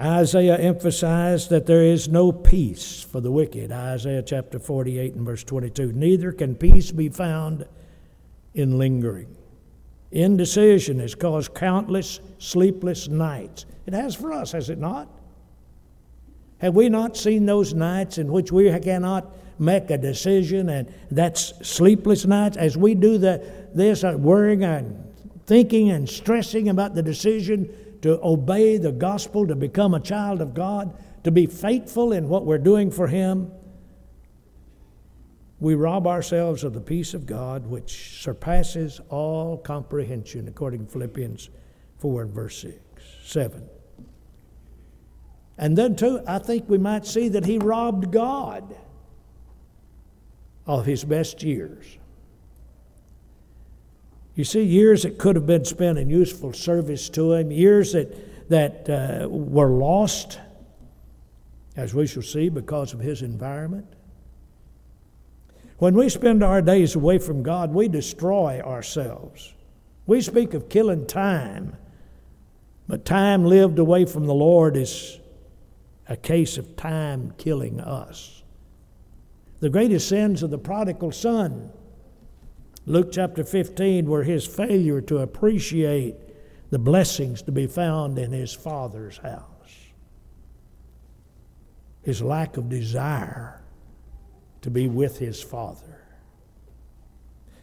Isaiah 0.00 0.56
emphasized 0.56 1.50
that 1.50 1.66
there 1.66 1.82
is 1.82 2.08
no 2.08 2.32
peace 2.32 3.02
for 3.02 3.20
the 3.20 3.30
wicked. 3.30 3.70
Isaiah 3.70 4.22
chapter 4.22 4.58
48 4.58 5.14
and 5.14 5.26
verse 5.26 5.44
22. 5.44 5.92
Neither 5.92 6.32
can 6.32 6.54
peace 6.54 6.90
be 6.90 7.08
found 7.08 7.66
in 8.54 8.78
lingering. 8.78 9.36
Indecision 10.10 10.98
has 11.00 11.14
caused 11.14 11.54
countless 11.54 12.20
sleepless 12.38 13.08
nights. 13.08 13.66
It 13.86 13.94
has 13.94 14.14
for 14.14 14.32
us, 14.32 14.52
has 14.52 14.70
it 14.70 14.78
not? 14.78 15.08
Have 16.58 16.74
we 16.74 16.88
not 16.88 17.16
seen 17.16 17.46
those 17.46 17.74
nights 17.74 18.18
in 18.18 18.30
which 18.30 18.52
we 18.52 18.70
cannot 18.80 19.34
make 19.58 19.90
a 19.90 19.98
decision, 19.98 20.68
and 20.68 20.92
that's 21.10 21.52
sleepless 21.66 22.24
nights 22.24 22.56
as 22.56 22.76
we 22.76 22.94
do 22.94 23.18
the, 23.18 23.44
this, 23.74 24.04
uh, 24.04 24.16
worrying 24.18 24.64
and 24.64 25.12
thinking 25.46 25.90
and 25.90 26.08
stressing 26.08 26.68
about 26.68 26.94
the 26.94 27.02
decision 27.02 27.72
to 28.02 28.20
obey 28.22 28.76
the 28.76 28.92
gospel, 28.92 29.46
to 29.46 29.56
become 29.56 29.94
a 29.94 30.00
child 30.00 30.40
of 30.40 30.54
God, 30.54 30.96
to 31.24 31.30
be 31.30 31.46
faithful 31.46 32.12
in 32.12 32.28
what 32.28 32.44
we're 32.44 32.58
doing 32.58 32.90
for 32.90 33.06
Him? 33.06 33.50
We 35.60 35.76
rob 35.76 36.08
ourselves 36.08 36.64
of 36.64 36.72
the 36.72 36.80
peace 36.80 37.14
of 37.14 37.24
God 37.24 37.66
which 37.66 38.20
surpasses 38.20 39.00
all 39.08 39.56
comprehension, 39.56 40.48
according 40.48 40.86
to 40.86 40.92
Philippians 40.92 41.50
4 41.98 42.22
and 42.22 42.32
verse 42.32 42.60
6, 42.60 42.78
7. 43.24 43.68
And 45.58 45.78
then, 45.78 45.94
too, 45.94 46.20
I 46.26 46.40
think 46.40 46.68
we 46.68 46.78
might 46.78 47.06
see 47.06 47.28
that 47.28 47.44
he 47.44 47.58
robbed 47.58 48.10
God 48.10 48.74
of 50.66 50.86
his 50.86 51.04
best 51.04 51.42
years. 51.44 51.98
You 54.34 54.44
see, 54.44 54.62
years 54.62 55.02
that 55.02 55.18
could 55.18 55.36
have 55.36 55.46
been 55.46 55.64
spent 55.64 55.98
in 55.98 56.08
useful 56.08 56.52
service 56.52 57.08
to 57.10 57.32
him, 57.32 57.50
years 57.50 57.92
that, 57.92 58.48
that 58.48 58.88
uh, 58.88 59.28
were 59.28 59.68
lost, 59.68 60.40
as 61.76 61.94
we 61.94 62.06
shall 62.06 62.22
see, 62.22 62.48
because 62.48 62.94
of 62.94 63.00
his 63.00 63.22
environment. 63.22 63.86
When 65.78 65.94
we 65.94 66.08
spend 66.08 66.42
our 66.42 66.62
days 66.62 66.94
away 66.94 67.18
from 67.18 67.42
God, 67.42 67.74
we 67.74 67.88
destroy 67.88 68.60
ourselves. 68.60 69.52
We 70.06 70.20
speak 70.20 70.54
of 70.54 70.68
killing 70.68 71.06
time, 71.06 71.76
but 72.88 73.04
time 73.04 73.44
lived 73.44 73.78
away 73.78 74.04
from 74.04 74.26
the 74.26 74.34
Lord 74.34 74.76
is 74.76 75.18
a 76.08 76.16
case 76.16 76.56
of 76.56 76.76
time 76.76 77.34
killing 77.36 77.80
us. 77.80 78.42
The 79.60 79.70
greatest 79.70 80.08
sins 80.08 80.42
of 80.42 80.50
the 80.50 80.58
prodigal 80.58 81.12
son, 81.12 81.70
Luke 82.86 83.12
chapter 83.12 83.44
15, 83.44 84.06
were 84.06 84.24
his 84.24 84.46
failure 84.46 85.00
to 85.02 85.18
appreciate 85.18 86.16
the 86.70 86.78
blessings 86.78 87.42
to 87.42 87.52
be 87.52 87.66
found 87.66 88.18
in 88.18 88.32
his 88.32 88.52
father's 88.52 89.18
house, 89.18 89.76
his 92.02 92.22
lack 92.22 92.56
of 92.56 92.68
desire 92.68 93.62
to 94.62 94.70
be 94.70 94.88
with 94.88 95.18
his 95.18 95.42
father. 95.42 96.02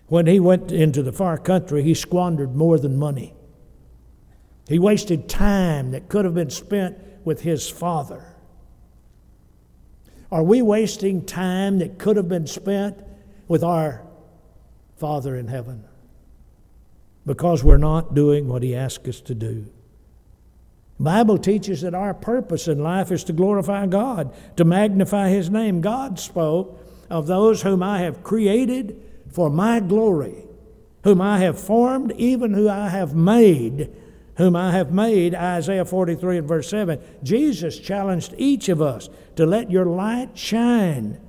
When 0.07 0.25
he 0.25 0.39
went 0.39 0.71
into 0.71 1.03
the 1.03 1.11
far 1.11 1.37
country, 1.37 1.83
he 1.83 1.93
squandered 1.93 2.55
more 2.55 2.79
than 2.79 2.97
money. 2.97 3.33
He 4.67 4.79
wasted 4.79 5.27
time 5.27 5.91
that 5.91 6.09
could 6.09 6.25
have 6.25 6.33
been 6.33 6.49
spent 6.49 6.97
with 7.23 7.41
his 7.41 7.69
Father? 7.69 8.35
Are 10.31 10.43
we 10.43 10.61
wasting 10.61 11.25
time 11.25 11.79
that 11.79 11.97
could 11.97 12.17
have 12.17 12.29
been 12.29 12.47
spent 12.47 13.03
with 13.47 13.63
our 13.63 14.05
Father 14.99 15.35
in 15.35 15.47
heaven 15.47 15.85
because 17.25 17.63
we're 17.63 17.77
not 17.77 18.13
doing 18.13 18.47
what 18.47 18.63
He 18.63 18.75
asked 18.75 19.07
us 19.07 19.21
to 19.21 19.33
do? 19.33 19.65
The 20.97 21.03
Bible 21.03 21.37
teaches 21.37 21.81
that 21.81 21.95
our 21.95 22.13
purpose 22.13 22.67
in 22.67 22.83
life 22.83 23.11
is 23.11 23.23
to 23.25 23.33
glorify 23.33 23.85
God, 23.87 24.33
to 24.57 24.65
magnify 24.65 25.29
His 25.29 25.49
name. 25.49 25.81
God 25.81 26.19
spoke 26.19 26.79
of 27.09 27.27
those 27.27 27.61
whom 27.61 27.81
I 27.81 27.99
have 27.99 28.23
created 28.23 29.01
for 29.31 29.49
my 29.49 29.79
glory, 29.79 30.43
whom 31.03 31.21
I 31.21 31.39
have 31.39 31.59
formed, 31.59 32.11
even 32.13 32.53
who 32.53 32.67
I 32.67 32.89
have 32.89 33.15
made 33.15 33.89
whom 34.39 34.55
I 34.55 34.71
have 34.71 34.93
made, 34.93 35.35
Isaiah 35.35 35.83
43 35.83 36.37
and 36.37 36.47
verse 36.47 36.69
7. 36.69 36.97
Jesus 37.21 37.77
challenged 37.77 38.33
each 38.37 38.69
of 38.69 38.81
us 38.81 39.09
to 39.35 39.45
let 39.45 39.69
your 39.69 39.85
light 39.85 40.37
shine 40.37 41.19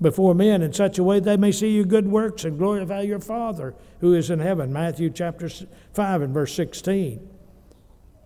before 0.00 0.34
men 0.34 0.62
in 0.62 0.72
such 0.72 0.98
a 0.98 1.04
way 1.04 1.20
they 1.20 1.36
may 1.36 1.52
see 1.52 1.70
your 1.70 1.84
good 1.84 2.08
works 2.08 2.44
and 2.44 2.58
glorify 2.58 3.02
your 3.02 3.20
Father 3.20 3.74
who 4.00 4.14
is 4.14 4.30
in 4.30 4.38
heaven. 4.38 4.72
Matthew 4.72 5.10
chapter 5.10 5.48
5 5.48 6.22
and 6.22 6.34
verse 6.34 6.54
16. 6.54 7.28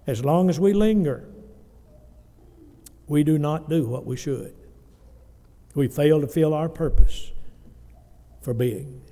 As 0.06 0.24
long 0.24 0.48
as 0.48 0.60
we 0.60 0.72
linger, 0.72 1.28
we 3.06 3.24
do 3.24 3.38
not 3.38 3.68
do 3.68 3.86
what 3.86 4.06
we 4.06 4.16
should. 4.16 4.54
We 5.74 5.88
fail 5.88 6.20
to 6.20 6.28
fill 6.28 6.54
our 6.54 6.68
purpose 6.68 7.32
for 8.40 8.54
being. 8.54 9.02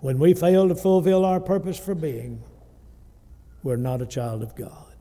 When 0.00 0.18
we 0.18 0.34
fail 0.34 0.68
to 0.68 0.74
fulfill 0.74 1.24
our 1.24 1.40
purpose 1.40 1.78
for 1.78 1.94
being, 1.94 2.42
we're 3.62 3.76
not 3.76 4.00
a 4.00 4.06
child 4.06 4.42
of 4.42 4.56
God. 4.56 4.96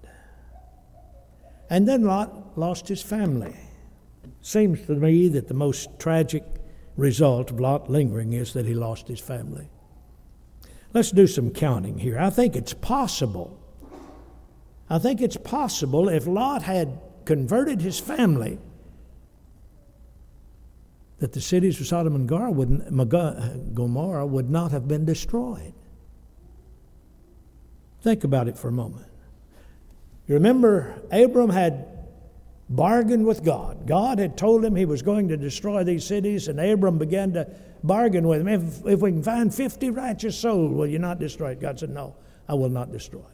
And 1.69 1.87
then 1.87 2.03
Lot 2.03 2.57
lost 2.57 2.89
his 2.89 3.01
family. 3.01 3.55
Seems 4.41 4.85
to 4.87 4.95
me 4.95 5.27
that 5.29 5.47
the 5.47 5.53
most 5.53 5.99
tragic 5.99 6.43
result 6.97 7.51
of 7.51 7.59
Lot 7.59 7.89
lingering 7.89 8.33
is 8.33 8.53
that 8.53 8.65
he 8.65 8.73
lost 8.73 9.07
his 9.07 9.19
family. 9.19 9.69
Let's 10.93 11.11
do 11.11 11.27
some 11.27 11.51
counting 11.51 11.99
here. 11.99 12.19
I 12.19 12.29
think 12.29 12.55
it's 12.55 12.73
possible. 12.73 13.57
I 14.89 14.99
think 14.99 15.21
it's 15.21 15.37
possible 15.37 16.09
if 16.09 16.27
Lot 16.27 16.63
had 16.63 16.99
converted 17.25 17.81
his 17.81 17.99
family 17.99 18.59
that 21.19 21.33
the 21.33 21.39
cities 21.39 21.79
of 21.79 21.85
Sodom 21.87 22.15
and 22.15 22.27
Gomorrah 22.27 24.23
uh, 24.23 24.25
would 24.25 24.49
not 24.49 24.71
have 24.71 24.87
been 24.87 25.05
destroyed. 25.05 25.73
Think 28.01 28.23
about 28.23 28.47
it 28.47 28.57
for 28.57 28.69
a 28.69 28.71
moment. 28.71 29.05
You 30.27 30.33
remember, 30.33 30.99
Abram 31.11 31.51
had 31.51 32.00
bargained 32.71 33.25
with 33.25 33.43
God. 33.43 33.85
God 33.85 34.17
had 34.17 34.37
told 34.37 34.63
him 34.63 34.75
he 34.75 34.85
was 34.85 35.01
going 35.01 35.27
to 35.27 35.37
destroy 35.37 35.83
these 35.83 36.05
cities, 36.05 36.47
and 36.47 36.59
Abram 36.59 36.97
began 36.97 37.33
to 37.33 37.47
bargain 37.83 38.27
with 38.27 38.41
him. 38.41 38.47
If, 38.47 38.85
if 38.85 38.99
we 39.01 39.11
can 39.11 39.23
find 39.23 39.53
50 39.53 39.89
righteous 39.91 40.37
souls, 40.37 40.71
will 40.71 40.87
you 40.87 40.99
not 40.99 41.19
destroy 41.19 41.51
it? 41.51 41.59
God 41.59 41.79
said, 41.79 41.89
No, 41.89 42.15
I 42.47 42.53
will 42.53 42.69
not 42.69 42.91
destroy 42.91 43.19
it. 43.19 43.25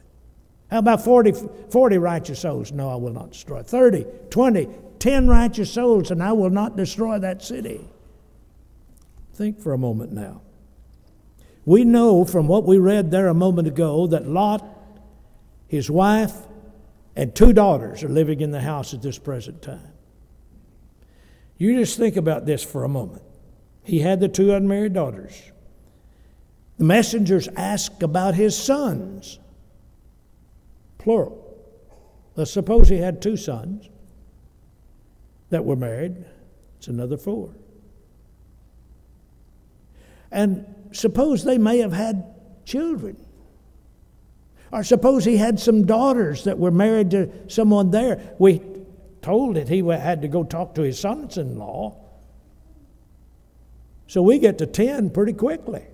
How 0.70 0.78
about 0.80 1.02
40, 1.02 1.32
40 1.70 1.98
righteous 1.98 2.40
souls? 2.40 2.72
No, 2.72 2.90
I 2.90 2.96
will 2.96 3.12
not 3.12 3.30
destroy 3.30 3.60
it. 3.60 3.66
30, 3.66 4.04
20, 4.28 4.68
10 4.98 5.28
righteous 5.28 5.72
souls, 5.72 6.10
and 6.10 6.22
I 6.22 6.32
will 6.32 6.50
not 6.50 6.76
destroy 6.76 7.18
that 7.20 7.42
city. 7.42 7.80
Think 9.34 9.60
for 9.60 9.72
a 9.72 9.78
moment 9.78 10.12
now. 10.12 10.42
We 11.64 11.84
know 11.84 12.24
from 12.24 12.48
what 12.48 12.64
we 12.64 12.78
read 12.78 13.10
there 13.10 13.28
a 13.28 13.34
moment 13.34 13.68
ago 13.68 14.06
that 14.08 14.26
Lot, 14.26 14.66
his 15.68 15.90
wife, 15.90 16.34
and 17.18 17.34
two 17.34 17.52
daughters 17.52 18.04
are 18.04 18.08
living 18.08 18.40
in 18.40 18.52
the 18.52 18.60
house 18.60 18.94
at 18.94 19.02
this 19.02 19.18
present 19.18 19.60
time. 19.60 19.92
You 21.56 21.76
just 21.76 21.98
think 21.98 22.14
about 22.14 22.46
this 22.46 22.62
for 22.62 22.84
a 22.84 22.88
moment. 22.88 23.24
He 23.82 23.98
had 23.98 24.20
the 24.20 24.28
two 24.28 24.52
unmarried 24.52 24.92
daughters. 24.92 25.50
The 26.78 26.84
messengers 26.84 27.48
ask 27.56 28.04
about 28.04 28.36
his 28.36 28.56
sons, 28.56 29.40
plural. 30.98 31.44
Let's 32.36 32.52
suppose 32.52 32.88
he 32.88 32.98
had 32.98 33.20
two 33.20 33.36
sons 33.36 33.88
that 35.50 35.64
were 35.64 35.74
married. 35.74 36.24
It's 36.76 36.86
another 36.86 37.16
four. 37.16 37.52
And 40.30 40.72
suppose 40.92 41.42
they 41.42 41.58
may 41.58 41.78
have 41.78 41.92
had 41.92 42.24
children. 42.64 43.16
Or 44.70 44.84
suppose 44.84 45.24
he 45.24 45.36
had 45.36 45.58
some 45.58 45.86
daughters 45.86 46.44
that 46.44 46.58
were 46.58 46.70
married 46.70 47.10
to 47.12 47.30
someone 47.48 47.90
there. 47.90 48.34
We 48.38 48.60
told 49.22 49.56
that 49.56 49.68
he 49.68 49.80
had 49.80 50.22
to 50.22 50.28
go 50.28 50.44
talk 50.44 50.74
to 50.74 50.82
his 50.82 50.98
sons 50.98 51.38
in 51.38 51.58
law. 51.58 51.96
So 54.06 54.22
we 54.22 54.38
get 54.38 54.58
to 54.58 54.66
10 54.66 55.10
pretty 55.10 55.32
quickly. 55.34 55.84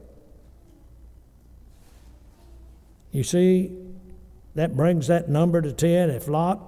You 3.10 3.22
see, 3.22 3.72
that 4.54 4.76
brings 4.76 5.06
that 5.06 5.28
number 5.28 5.62
to 5.62 5.72
10. 5.72 6.10
If 6.10 6.28
Lot 6.28 6.60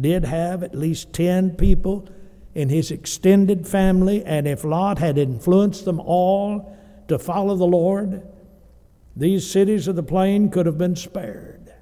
did 0.00 0.24
have 0.24 0.62
at 0.62 0.74
least 0.74 1.12
10 1.12 1.56
people 1.56 2.08
in 2.54 2.68
his 2.68 2.90
extended 2.90 3.66
family, 3.66 4.24
and 4.24 4.46
if 4.46 4.64
Lot 4.64 4.98
had 4.98 5.18
influenced 5.18 5.84
them 5.84 6.00
all 6.00 6.76
to 7.08 7.18
follow 7.18 7.56
the 7.56 7.66
Lord, 7.66 8.22
these 9.16 9.50
cities 9.50 9.88
of 9.88 9.96
the 9.96 10.02
plain 10.02 10.50
could 10.50 10.66
have 10.66 10.78
been 10.78 10.96
spared. 10.96 11.72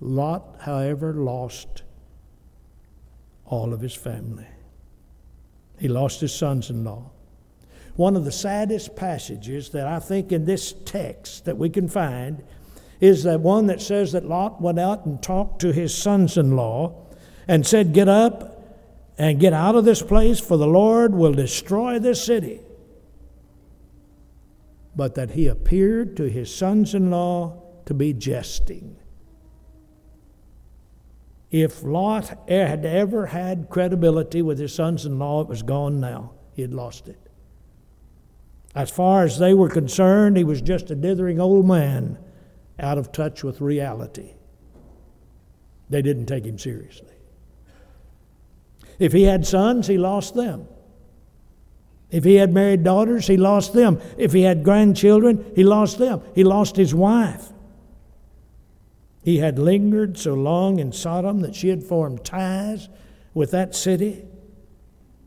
Lot, 0.00 0.56
however, 0.60 1.14
lost 1.14 1.82
all 3.46 3.72
of 3.72 3.80
his 3.80 3.94
family. 3.94 4.46
He 5.78 5.88
lost 5.88 6.20
his 6.20 6.34
sons 6.34 6.68
in 6.68 6.84
law. 6.84 7.10
One 7.94 8.16
of 8.16 8.24
the 8.24 8.32
saddest 8.32 8.94
passages 8.94 9.70
that 9.70 9.86
I 9.86 9.98
think 10.00 10.32
in 10.32 10.44
this 10.44 10.74
text 10.84 11.46
that 11.46 11.56
we 11.56 11.70
can 11.70 11.88
find 11.88 12.42
is 13.00 13.22
that 13.24 13.40
one 13.40 13.66
that 13.66 13.80
says 13.80 14.12
that 14.12 14.26
Lot 14.26 14.60
went 14.60 14.78
out 14.78 15.06
and 15.06 15.22
talked 15.22 15.60
to 15.62 15.72
his 15.72 15.94
sons 15.94 16.36
in 16.36 16.56
law 16.56 17.06
and 17.48 17.66
said, 17.66 17.94
Get 17.94 18.08
up 18.08 18.52
and 19.16 19.40
get 19.40 19.54
out 19.54 19.76
of 19.76 19.86
this 19.86 20.02
place, 20.02 20.40
for 20.40 20.58
the 20.58 20.66
Lord 20.66 21.14
will 21.14 21.32
destroy 21.32 21.98
this 21.98 22.22
city 22.22 22.60
but 24.96 25.14
that 25.14 25.32
he 25.32 25.46
appeared 25.46 26.16
to 26.16 26.28
his 26.28 26.52
sons 26.52 26.94
in 26.94 27.10
law 27.10 27.62
to 27.84 27.94
be 27.94 28.14
jesting. 28.14 28.96
If 31.50 31.84
Lot 31.84 32.48
had 32.48 32.84
ever 32.84 33.26
had 33.26 33.68
credibility 33.70 34.42
with 34.42 34.58
his 34.58 34.74
sons 34.74 35.06
in 35.06 35.18
law, 35.18 35.42
it 35.42 35.48
was 35.48 35.62
gone 35.62 36.00
now. 36.00 36.32
He 36.54 36.62
had 36.62 36.74
lost 36.74 37.08
it. 37.08 37.20
As 38.74 38.90
far 38.90 39.24
as 39.24 39.38
they 39.38 39.54
were 39.54 39.68
concerned, 39.68 40.36
he 40.36 40.44
was 40.44 40.60
just 40.60 40.90
a 40.90 40.94
dithering 40.94 41.40
old 41.40 41.66
man 41.66 42.18
out 42.78 42.98
of 42.98 43.12
touch 43.12 43.44
with 43.44 43.60
reality. 43.60 44.32
They 45.88 46.02
didn't 46.02 46.26
take 46.26 46.44
him 46.44 46.58
seriously. 46.58 47.14
If 48.98 49.12
he 49.12 49.24
had 49.24 49.46
sons, 49.46 49.86
he 49.86 49.98
lost 49.98 50.34
them. 50.34 50.66
If 52.16 52.24
he 52.24 52.36
had 52.36 52.54
married 52.54 52.82
daughters, 52.82 53.26
he 53.26 53.36
lost 53.36 53.74
them. 53.74 54.00
If 54.16 54.32
he 54.32 54.40
had 54.40 54.64
grandchildren, 54.64 55.52
he 55.54 55.64
lost 55.64 55.98
them. 55.98 56.22
He 56.34 56.44
lost 56.44 56.74
his 56.74 56.94
wife. 56.94 57.52
He 59.22 59.36
had 59.36 59.58
lingered 59.58 60.16
so 60.16 60.32
long 60.32 60.78
in 60.78 60.92
Sodom 60.92 61.40
that 61.40 61.54
she 61.54 61.68
had 61.68 61.84
formed 61.84 62.24
ties 62.24 62.88
with 63.34 63.50
that 63.50 63.74
city, 63.74 64.24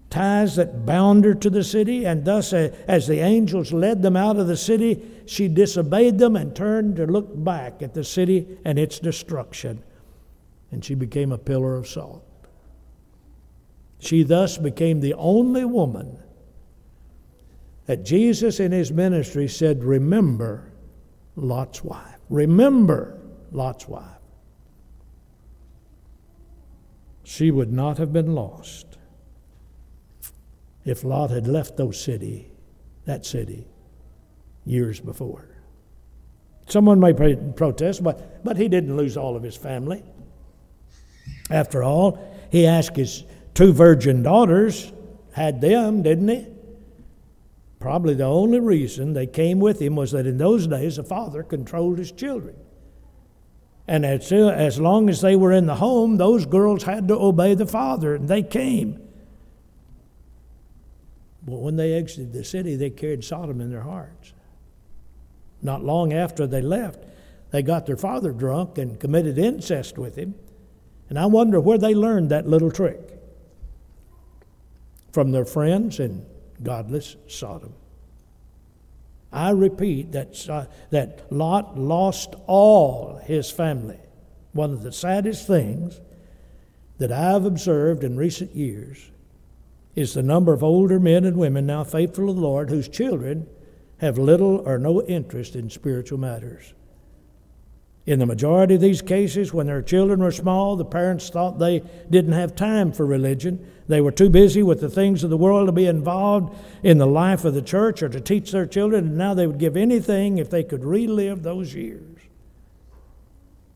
ties 0.09 0.55
that 0.55 0.83
bound 0.87 1.25
her 1.25 1.35
to 1.35 1.49
the 1.51 1.63
city, 1.63 2.07
and 2.07 2.25
thus, 2.25 2.53
as 2.53 3.05
the 3.05 3.19
angels 3.19 3.71
led 3.71 4.01
them 4.01 4.17
out 4.17 4.37
of 4.37 4.47
the 4.47 4.57
city, 4.57 4.99
she 5.27 5.47
disobeyed 5.47 6.17
them 6.17 6.35
and 6.35 6.55
turned 6.55 6.95
to 6.95 7.05
look 7.05 7.27
back 7.43 7.83
at 7.83 7.93
the 7.93 8.03
city 8.03 8.57
and 8.65 8.79
its 8.79 8.97
destruction. 8.97 9.83
And 10.71 10.83
she 10.83 10.95
became 10.95 11.31
a 11.31 11.37
pillar 11.37 11.75
of 11.75 11.87
salt. 11.87 12.25
She 13.99 14.23
thus 14.23 14.57
became 14.57 15.01
the 15.01 15.13
only 15.13 15.65
woman 15.65 16.17
that 17.89 18.05
Jesus 18.05 18.59
in 18.59 18.71
his 18.71 18.91
ministry 18.91 19.47
said, 19.47 19.83
Remember 19.83 20.71
Lot's 21.35 21.83
wife. 21.83 22.19
Remember 22.29 23.19
Lot's 23.51 23.87
wife. 23.87 24.21
She 27.23 27.49
would 27.49 27.73
not 27.73 27.97
have 27.97 28.13
been 28.13 28.35
lost 28.35 28.99
if 30.85 31.03
Lot 31.03 31.31
had 31.31 31.47
left 31.47 31.77
those 31.77 31.99
city, 31.99 32.51
that 33.05 33.25
city, 33.25 33.65
years 34.65 34.99
before. 34.99 35.49
Someone 36.67 36.99
may 36.99 37.13
protest, 37.13 38.03
but, 38.03 38.45
but 38.45 38.55
he 38.55 38.67
didn't 38.67 38.97
lose 38.97 39.17
all 39.17 39.35
of 39.35 39.41
his 39.41 39.57
family. 39.57 40.03
After 41.49 41.81
all, 41.81 42.19
he 42.51 42.67
asked 42.67 42.97
his 42.97 43.23
two 43.55 43.73
virgin 43.73 44.21
daughters, 44.21 44.93
had 45.31 45.59
them, 45.59 46.03
didn't 46.03 46.27
he? 46.27 46.45
Probably 47.79 48.13
the 48.13 48.25
only 48.25 48.59
reason 48.59 49.13
they 49.13 49.25
came 49.25 49.59
with 49.59 49.81
him 49.81 49.95
was 49.95 50.11
that 50.11 50.27
in 50.27 50.37
those 50.37 50.67
days 50.67 50.97
a 50.97 51.03
father 51.03 51.43
controlled 51.43 51.97
his 51.97 52.11
children. 52.11 52.55
And 53.87 54.05
as, 54.05 54.31
as 54.31 54.79
long 54.79 55.09
as 55.09 55.21
they 55.21 55.35
were 55.35 55.53
in 55.53 55.65
the 55.65 55.75
home, 55.75 56.17
those 56.17 56.45
girls 56.45 56.83
had 56.83 57.07
to 57.07 57.15
obey 57.15 57.55
the 57.55 57.65
father, 57.65 58.15
and 58.15 58.27
they 58.27 58.43
came. 58.43 59.01
But 61.41 61.57
when 61.57 61.77
they 61.77 61.93
exited 61.93 62.33
the 62.33 62.43
city, 62.43 62.75
they 62.75 62.89
carried 62.89 63.23
Sodom 63.23 63.61
in 63.61 63.71
their 63.71 63.81
hearts. 63.81 64.33
Not 65.61 65.83
long 65.83 66.13
after 66.13 66.45
they 66.45 66.61
left, 66.61 67.03
they 67.51 67.63
got 67.63 67.85
their 67.85 67.97
father 67.97 68.31
drunk 68.31 68.77
and 68.77 68.99
committed 68.99 69.39
incest 69.39 69.97
with 69.97 70.15
him. 70.15 70.35
And 71.09 71.17
I 71.17 71.25
wonder 71.25 71.59
where 71.59 71.79
they 71.79 71.95
learned 71.95 72.29
that 72.29 72.47
little 72.47 72.69
trick 72.69 73.19
from 75.11 75.31
their 75.31 75.45
friends 75.45 75.99
and 75.99 76.25
godless 76.63 77.15
Sodom. 77.27 77.73
I 79.31 79.51
repeat 79.51 80.11
that, 80.13 80.49
uh, 80.49 80.65
that 80.89 81.31
Lot 81.31 81.77
lost 81.77 82.35
all 82.47 83.21
his 83.23 83.51
family. 83.51 83.99
One 84.53 84.71
of 84.71 84.81
the 84.81 84.91
saddest 84.91 85.45
things 85.45 85.99
that 86.97 87.11
I've 87.11 87.45
observed 87.45 88.03
in 88.03 88.17
recent 88.17 88.55
years 88.55 89.11
is 89.95 90.13
the 90.13 90.23
number 90.23 90.53
of 90.53 90.63
older 90.63 90.99
men 90.99 91.25
and 91.25 91.37
women 91.37 91.65
now 91.65 91.83
faithful 91.83 92.27
to 92.27 92.33
the 92.33 92.39
Lord 92.39 92.69
whose 92.69 92.87
children 92.87 93.47
have 93.97 94.17
little 94.17 94.57
or 94.67 94.77
no 94.77 95.01
interest 95.03 95.55
in 95.55 95.69
spiritual 95.69 96.17
matters. 96.17 96.73
In 98.09 98.17
the 98.17 98.25
majority 98.25 98.73
of 98.73 98.81
these 98.81 99.03
cases, 99.03 99.53
when 99.53 99.67
their 99.67 99.83
children 99.83 100.19
were 100.19 100.31
small, 100.31 100.75
the 100.75 100.83
parents 100.83 101.29
thought 101.29 101.59
they 101.59 101.83
didn't 102.09 102.31
have 102.31 102.55
time 102.55 102.91
for 102.91 103.05
religion. 103.05 103.71
They 103.87 104.01
were 104.01 104.11
too 104.11 104.31
busy 104.31 104.63
with 104.63 104.81
the 104.81 104.89
things 104.89 105.23
of 105.23 105.29
the 105.29 105.37
world 105.37 105.67
to 105.67 105.71
be 105.71 105.85
involved 105.85 106.57
in 106.81 106.97
the 106.97 107.05
life 107.05 107.45
of 107.45 107.53
the 107.53 107.61
church 107.61 108.01
or 108.01 108.09
to 108.09 108.19
teach 108.19 108.51
their 108.51 108.65
children, 108.65 109.09
and 109.09 109.15
now 109.19 109.35
they 109.35 109.45
would 109.45 109.59
give 109.59 109.77
anything 109.77 110.39
if 110.39 110.49
they 110.49 110.63
could 110.63 110.83
relive 110.83 111.43
those 111.43 111.75
years. 111.75 112.17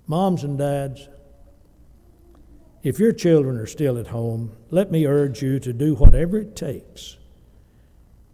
Moms 0.08 0.44
and 0.44 0.58
dads, 0.58 1.08
if 2.82 2.98
your 2.98 3.14
children 3.14 3.56
are 3.56 3.68
still 3.68 4.00
at 4.00 4.08
home, 4.08 4.58
let 4.72 4.92
me 4.92 5.06
urge 5.06 5.44
you 5.44 5.60
to 5.60 5.72
do 5.72 5.94
whatever 5.94 6.40
it 6.40 6.56
takes 6.56 7.18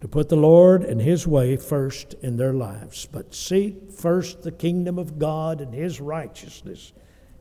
to 0.01 0.07
put 0.07 0.29
the 0.29 0.35
Lord 0.35 0.83
and 0.83 1.01
His 1.01 1.27
way 1.27 1.57
first 1.57 2.13
in 2.21 2.37
their 2.37 2.53
lives. 2.53 3.07
But 3.11 3.35
seek 3.35 3.91
first 3.91 4.43
the 4.43 4.51
kingdom 4.51 4.97
of 4.97 5.19
God 5.19 5.61
and 5.61 5.73
His 5.73 5.99
righteousness, 5.99 6.93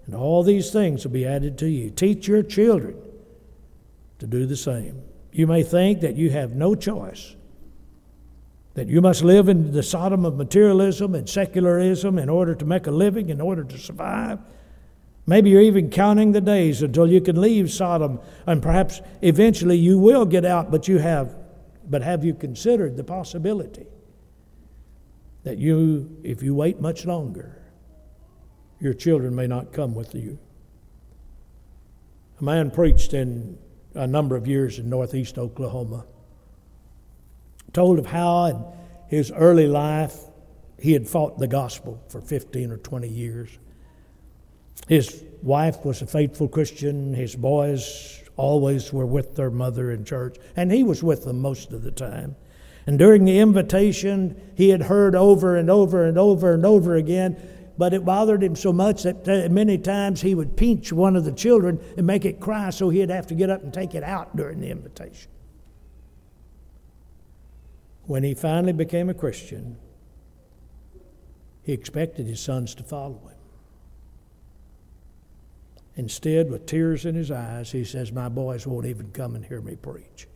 and 0.06 0.14
all 0.14 0.42
these 0.42 0.70
things 0.70 1.04
will 1.04 1.12
be 1.12 1.26
added 1.26 1.58
to 1.58 1.68
you. 1.68 1.90
Teach 1.90 2.26
your 2.26 2.42
children 2.42 2.96
to 4.18 4.26
do 4.26 4.46
the 4.46 4.56
same. 4.56 5.02
You 5.30 5.46
may 5.46 5.62
think 5.62 6.00
that 6.00 6.16
you 6.16 6.30
have 6.30 6.56
no 6.56 6.74
choice, 6.74 7.36
that 8.74 8.88
you 8.88 9.00
must 9.00 9.22
live 9.22 9.48
in 9.48 9.72
the 9.72 9.82
Sodom 9.82 10.24
of 10.24 10.36
materialism 10.36 11.14
and 11.14 11.28
secularism 11.28 12.18
in 12.18 12.28
order 12.28 12.54
to 12.54 12.64
make 12.64 12.86
a 12.86 12.90
living, 12.90 13.28
in 13.28 13.40
order 13.40 13.62
to 13.62 13.78
survive. 13.78 14.40
Maybe 15.26 15.50
you're 15.50 15.60
even 15.60 15.90
counting 15.90 16.32
the 16.32 16.40
days 16.40 16.82
until 16.82 17.06
you 17.06 17.20
can 17.20 17.40
leave 17.40 17.70
Sodom, 17.70 18.18
and 18.46 18.62
perhaps 18.62 19.00
eventually 19.22 19.76
you 19.76 19.98
will 19.98 20.24
get 20.24 20.44
out, 20.44 20.70
but 20.70 20.88
you 20.88 20.98
have. 20.98 21.36
But 21.88 22.02
have 22.02 22.24
you 22.24 22.34
considered 22.34 22.96
the 22.96 23.04
possibility 23.04 23.86
that 25.44 25.58
you, 25.58 26.18
if 26.22 26.42
you 26.42 26.54
wait 26.54 26.80
much 26.80 27.06
longer, 27.06 27.62
your 28.80 28.94
children 28.94 29.34
may 29.34 29.46
not 29.46 29.72
come 29.72 29.94
with 29.94 30.14
you? 30.14 30.38
A 32.40 32.44
man 32.44 32.70
preached 32.70 33.14
in 33.14 33.58
a 33.94 34.06
number 34.06 34.36
of 34.36 34.46
years 34.46 34.78
in 34.78 34.88
northeast 34.88 35.38
Oklahoma, 35.38 36.04
told 37.72 37.98
of 37.98 38.06
how 38.06 38.44
in 38.44 38.64
his 39.08 39.32
early 39.32 39.66
life 39.66 40.16
he 40.78 40.92
had 40.92 41.08
fought 41.08 41.38
the 41.38 41.48
gospel 41.48 42.02
for 42.08 42.20
15 42.20 42.70
or 42.70 42.76
20 42.76 43.08
years 43.08 43.58
his 44.88 45.22
wife 45.42 45.84
was 45.84 46.00
a 46.00 46.06
faithful 46.06 46.48
Christian. 46.48 47.12
His 47.12 47.36
boys 47.36 48.22
always 48.38 48.92
were 48.92 49.04
with 49.04 49.36
their 49.36 49.50
mother 49.50 49.90
in 49.90 50.04
church, 50.04 50.36
and 50.56 50.72
he 50.72 50.82
was 50.82 51.02
with 51.02 51.24
them 51.24 51.40
most 51.40 51.72
of 51.72 51.82
the 51.82 51.90
time. 51.90 52.36
And 52.86 52.98
during 52.98 53.26
the 53.26 53.38
invitation, 53.38 54.40
he 54.54 54.70
had 54.70 54.82
heard 54.82 55.14
over 55.14 55.56
and 55.56 55.68
over 55.68 56.06
and 56.06 56.16
over 56.16 56.54
and 56.54 56.64
over 56.64 56.96
again, 56.96 57.36
but 57.76 57.92
it 57.92 58.04
bothered 58.04 58.42
him 58.42 58.56
so 58.56 58.72
much 58.72 59.02
that 59.02 59.50
many 59.50 59.76
times 59.76 60.22
he 60.22 60.34
would 60.34 60.56
pinch 60.56 60.92
one 60.92 61.14
of 61.14 61.24
the 61.24 61.32
children 61.32 61.78
and 61.98 62.06
make 62.06 62.24
it 62.24 62.40
cry, 62.40 62.70
so 62.70 62.88
he'd 62.88 63.10
have 63.10 63.26
to 63.26 63.34
get 63.34 63.50
up 63.50 63.62
and 63.62 63.74
take 63.74 63.94
it 63.94 64.02
out 64.02 64.34
during 64.34 64.60
the 64.60 64.70
invitation. 64.70 65.30
When 68.04 68.22
he 68.22 68.32
finally 68.32 68.72
became 68.72 69.10
a 69.10 69.14
Christian, 69.14 69.76
he 71.62 71.72
expected 71.74 72.26
his 72.26 72.40
sons 72.40 72.74
to 72.76 72.82
follow 72.82 73.20
him. 73.28 73.37
Instead, 75.98 76.48
with 76.48 76.64
tears 76.64 77.04
in 77.04 77.16
his 77.16 77.28
eyes, 77.32 77.72
he 77.72 77.84
says, 77.84 78.12
My 78.12 78.28
boys 78.28 78.68
won't 78.68 78.86
even 78.86 79.10
come 79.10 79.34
and 79.34 79.44
hear 79.44 79.60
me 79.60 79.74
preach. 79.74 80.28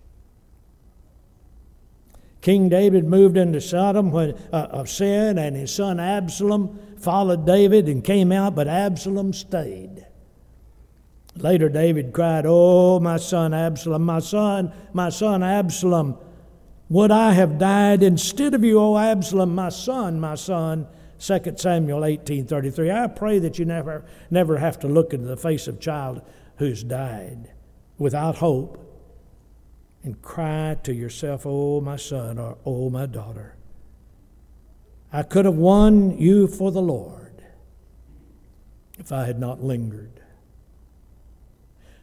King 2.40 2.68
David 2.68 3.04
moved 3.04 3.36
into 3.36 3.60
Sodom 3.60 4.10
when, 4.10 4.34
uh, 4.52 4.66
of 4.70 4.90
sin, 4.90 5.38
and 5.38 5.54
his 5.54 5.72
son 5.72 6.00
Absalom 6.00 6.80
followed 6.98 7.46
David 7.46 7.88
and 7.88 8.02
came 8.02 8.32
out, 8.32 8.56
but 8.56 8.66
Absalom 8.66 9.32
stayed. 9.32 10.04
Later, 11.36 11.68
David 11.68 12.12
cried, 12.12 12.44
Oh, 12.44 12.98
my 12.98 13.18
son 13.18 13.54
Absalom, 13.54 14.02
my 14.02 14.18
son, 14.18 14.72
my 14.92 15.10
son 15.10 15.44
Absalom, 15.44 16.18
would 16.88 17.12
I 17.12 17.34
have 17.34 17.58
died 17.58 18.02
instead 18.02 18.52
of 18.54 18.64
you, 18.64 18.80
O 18.80 18.98
Absalom, 18.98 19.54
my 19.54 19.68
son, 19.68 20.18
my 20.18 20.34
son? 20.34 20.88
2 21.22 21.56
Samuel 21.56 22.00
18:33. 22.00 22.90
I 22.90 23.06
pray 23.06 23.38
that 23.38 23.56
you 23.56 23.64
never 23.64 24.04
never 24.28 24.58
have 24.58 24.80
to 24.80 24.88
look 24.88 25.14
into 25.14 25.28
the 25.28 25.36
face 25.36 25.68
of 25.68 25.76
a 25.76 25.78
child 25.78 26.20
who's 26.56 26.82
died 26.82 27.52
without 27.96 28.38
hope 28.38 28.76
and 30.02 30.20
cry 30.20 30.76
to 30.82 30.92
yourself, 30.92 31.46
"Oh 31.46 31.80
my 31.80 31.94
son," 31.94 32.38
or 32.38 32.58
"Oh 32.66 32.90
my 32.90 33.06
daughter." 33.06 33.54
I 35.12 35.22
could 35.22 35.44
have 35.44 35.56
won 35.56 36.18
you 36.18 36.48
for 36.48 36.72
the 36.72 36.82
Lord 36.82 37.44
if 38.98 39.12
I 39.12 39.26
had 39.26 39.38
not 39.38 39.62
lingered. 39.62 40.20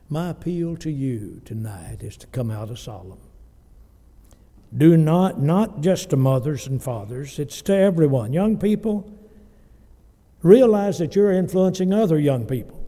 My 0.07 0.29
appeal 0.29 0.77
to 0.77 0.89
you 0.89 1.41
tonight 1.43 2.03
is 2.03 2.15
to 2.17 2.27
come 2.27 2.49
out 2.49 2.69
of 2.69 2.79
Sodom. 2.79 3.19
Do 4.75 4.95
not, 4.95 5.41
not 5.41 5.81
just 5.81 6.11
to 6.11 6.17
mothers 6.17 6.67
and 6.67 6.81
fathers, 6.81 7.39
it's 7.39 7.61
to 7.63 7.75
everyone. 7.75 8.33
Young 8.33 8.57
people, 8.57 9.11
realize 10.41 10.99
that 10.99 11.15
you're 11.15 11.31
influencing 11.31 11.93
other 11.93 12.19
young 12.19 12.45
people. 12.45 12.85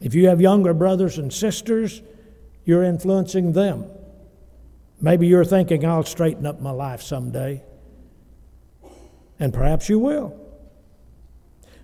If 0.00 0.14
you 0.14 0.28
have 0.28 0.40
younger 0.40 0.74
brothers 0.74 1.18
and 1.18 1.32
sisters, 1.32 2.02
you're 2.64 2.84
influencing 2.84 3.52
them. 3.52 3.86
Maybe 5.00 5.26
you're 5.26 5.44
thinking, 5.44 5.84
I'll 5.84 6.04
straighten 6.04 6.46
up 6.46 6.60
my 6.60 6.70
life 6.70 7.02
someday. 7.02 7.62
And 9.40 9.52
perhaps 9.52 9.88
you 9.88 9.98
will. 9.98 10.38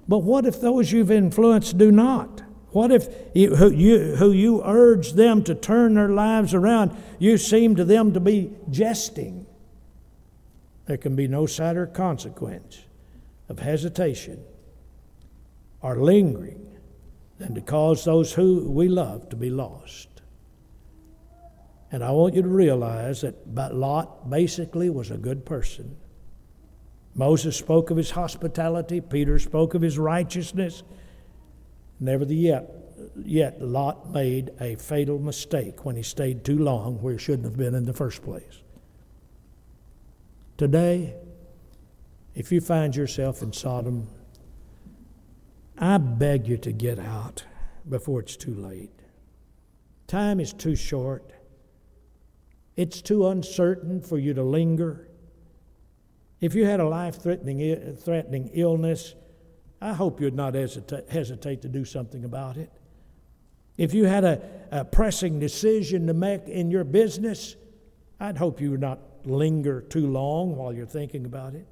But 0.07 0.18
what 0.18 0.44
if 0.44 0.61
those 0.61 0.92
you've 0.92 1.11
influenced 1.11 1.79
do 1.79 1.90
not? 1.90 2.42
What 2.75 2.91
if 2.91 3.07
you, 3.35 3.55
who, 3.55 3.71
you, 3.71 4.17
who 4.17 4.33
you 4.33 4.61
urge 4.65 5.13
them 5.13 5.45
to 5.45 5.55
turn 5.55 5.95
their 5.95 6.09
lives 6.09 6.55
around, 6.55 6.91
you 7.21 7.39
seem 7.39 7.77
to 7.77 7.85
them 7.85 8.13
to 8.15 8.19
be 8.19 8.51
jesting? 8.69 9.47
There 10.87 10.97
can 10.97 11.15
be 11.15 11.29
no 11.29 11.47
sadder 11.47 11.87
consequence 11.87 12.81
of 13.49 13.61
hesitation 13.61 14.43
or 15.83 16.03
lingering 16.03 16.67
than 17.39 17.55
to 17.55 17.61
cause 17.61 18.05
those 18.05 18.33
who 18.33 18.69
we 18.69 18.89
love 18.89 19.29
to 19.29 19.37
be 19.37 19.51
lost. 19.51 20.09
And 21.93 22.03
I 22.03 22.11
want 22.11 22.35
you 22.35 22.43
to 22.43 22.49
realize 22.49 23.21
that 23.21 23.73
Lot 23.77 24.29
basically 24.29 24.91
was 24.91 25.13
a 25.13 25.17
good 25.17 25.47
person. 25.47 25.97
Moses 27.15 27.57
spoke 27.57 27.93
of 27.93 27.97
his 27.97 28.11
hospitality, 28.11 29.01
Peter 29.01 29.39
spoke 29.39 29.75
of 29.75 29.83
his 29.83 29.97
righteousness. 29.97 30.83
Never 32.01 32.25
the 32.25 32.35
yet, 32.35 32.71
yet 33.17 33.63
Lot 33.63 34.13
made 34.13 34.51
a 34.61 34.77
fatal 34.77 35.19
mistake 35.19 35.85
when 35.85 35.97
he 35.97 36.03
stayed 36.03 36.45
too 36.45 36.59
long 36.59 37.01
where 37.01 37.15
he 37.15 37.19
shouldn't 37.19 37.45
have 37.45 37.57
been 37.57 37.75
in 37.75 37.85
the 37.85 37.93
first 37.93 38.23
place. 38.23 38.63
Today, 40.57 41.15
if 42.35 42.53
you 42.53 42.61
find 42.61 42.95
yourself 42.95 43.43
in 43.43 43.53
Sodom, 43.53 44.09
I 45.79 45.99
beg 45.99 46.47
you 46.47 46.57
to 46.59 46.73
get 46.73 46.99
out 46.99 47.45
before 47.88 48.21
it's 48.21 48.37
too 48.37 48.55
late. 48.55 48.90
Time 50.07 50.40
is 50.40 50.53
too 50.53 50.77
short. 50.77 51.33
It's 52.77 53.03
too 53.03 53.29
uncertain 53.29 54.01
for 54.01 54.19
you 54.19 54.35
to 54.35 54.42
linger. 54.42 55.09
If 56.40 56.55
you 56.55 56.67
had 56.67 56.81
a 56.81 56.88
life 56.88 57.21
threatening, 57.21 57.97
threatening 57.97 58.51
illness, 58.53 59.15
I 59.85 59.93
hope 59.93 60.19
you'd 60.19 60.35
not 60.35 60.55
hesitate, 60.55 61.11
hesitate 61.11 61.61
to 61.61 61.69
do 61.69 61.85
something 61.85 62.25
about 62.25 62.57
it. 62.57 62.73
If 63.77 63.93
you 63.93 64.07
had 64.07 64.25
a, 64.25 64.41
a 64.71 64.83
pressing 64.83 65.39
decision 65.39 66.07
to 66.07 66.15
make 66.15 66.49
in 66.49 66.71
your 66.71 66.85
business, 66.85 67.55
I'd 68.19 68.39
hope 68.39 68.63
you 68.63 68.71
would 68.71 68.81
not 68.81 68.99
linger 69.27 69.83
too 69.83 70.07
long 70.07 70.57
while 70.57 70.73
you're 70.73 70.87
thinking 70.87 71.27
about 71.27 71.55
it. 71.55 71.67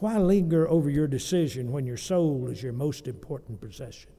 Why 0.00 0.18
linger 0.18 0.68
over 0.68 0.90
your 0.90 1.06
decision 1.06 1.72
when 1.72 1.86
your 1.86 1.96
soul 1.96 2.48
is 2.48 2.62
your 2.62 2.74
most 2.74 3.08
important 3.08 3.58
possession? 3.58 4.10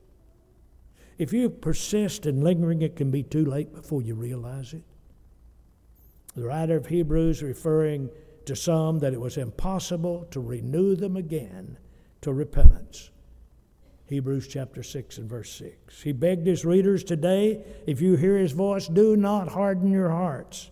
If 1.20 1.34
you 1.34 1.48
persist 1.48 2.26
in 2.26 2.42
lingering, 2.42 2.82
it 2.82 2.96
can 2.96 3.12
be 3.12 3.22
too 3.22 3.46
late 3.46 3.72
before 3.72 4.02
you 4.02 4.16
realize 4.16 4.74
it. 4.74 4.84
The 6.36 6.46
writer 6.46 6.78
of 6.78 6.88
Hebrews 6.88 7.44
referring 7.44 8.10
to 8.46 8.56
some 8.56 8.98
that 8.98 9.14
it 9.14 9.22
was 9.22 9.38
impossible 9.38 10.26
to 10.32 10.39
renew 10.39 10.96
them 10.96 11.16
again 11.16 11.78
to 12.22 12.34
repentance. 12.34 13.11
Hebrews 14.05 14.47
chapter 14.47 14.84
6 14.84 15.19
and 15.19 15.30
verse 15.30 15.51
6. 15.53 16.01
He 16.01 16.11
begged 16.11 16.45
his 16.45 16.65
readers 16.65 17.03
today, 17.03 17.63
if 17.88 18.01
you 18.01 18.17
hear 18.17 18.38
his 18.38 18.51
voice, 18.51 18.88
do 18.88 19.15
not 19.15 19.47
harden 19.47 19.91
your 19.91 20.09
hearts 20.09 20.69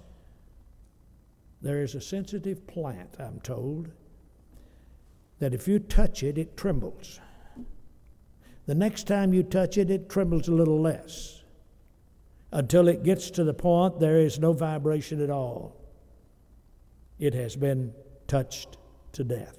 There 1.61 1.81
is 1.81 1.95
a 1.95 2.01
sensitive 2.01 2.67
plant, 2.67 3.15
I'm 3.19 3.39
told, 3.41 3.89
that 5.39 5.53
if 5.53 5.67
you 5.67 5.79
touch 5.79 6.23
it, 6.23 6.37
it 6.37 6.57
trembles. 6.57 7.19
The 8.65 8.75
next 8.75 9.07
time 9.07 9.33
you 9.33 9.43
touch 9.43 9.77
it, 9.77 9.89
it 9.89 10.09
trembles 10.09 10.47
a 10.47 10.53
little 10.53 10.79
less 10.79 11.43
until 12.51 12.87
it 12.87 13.03
gets 13.03 13.29
to 13.31 13.43
the 13.43 13.53
point 13.53 13.99
there 13.99 14.17
is 14.17 14.39
no 14.39 14.53
vibration 14.53 15.21
at 15.21 15.29
all. 15.29 15.75
It 17.19 17.33
has 17.33 17.55
been 17.55 17.93
touched 18.27 18.77
to 19.13 19.23
death. 19.23 19.58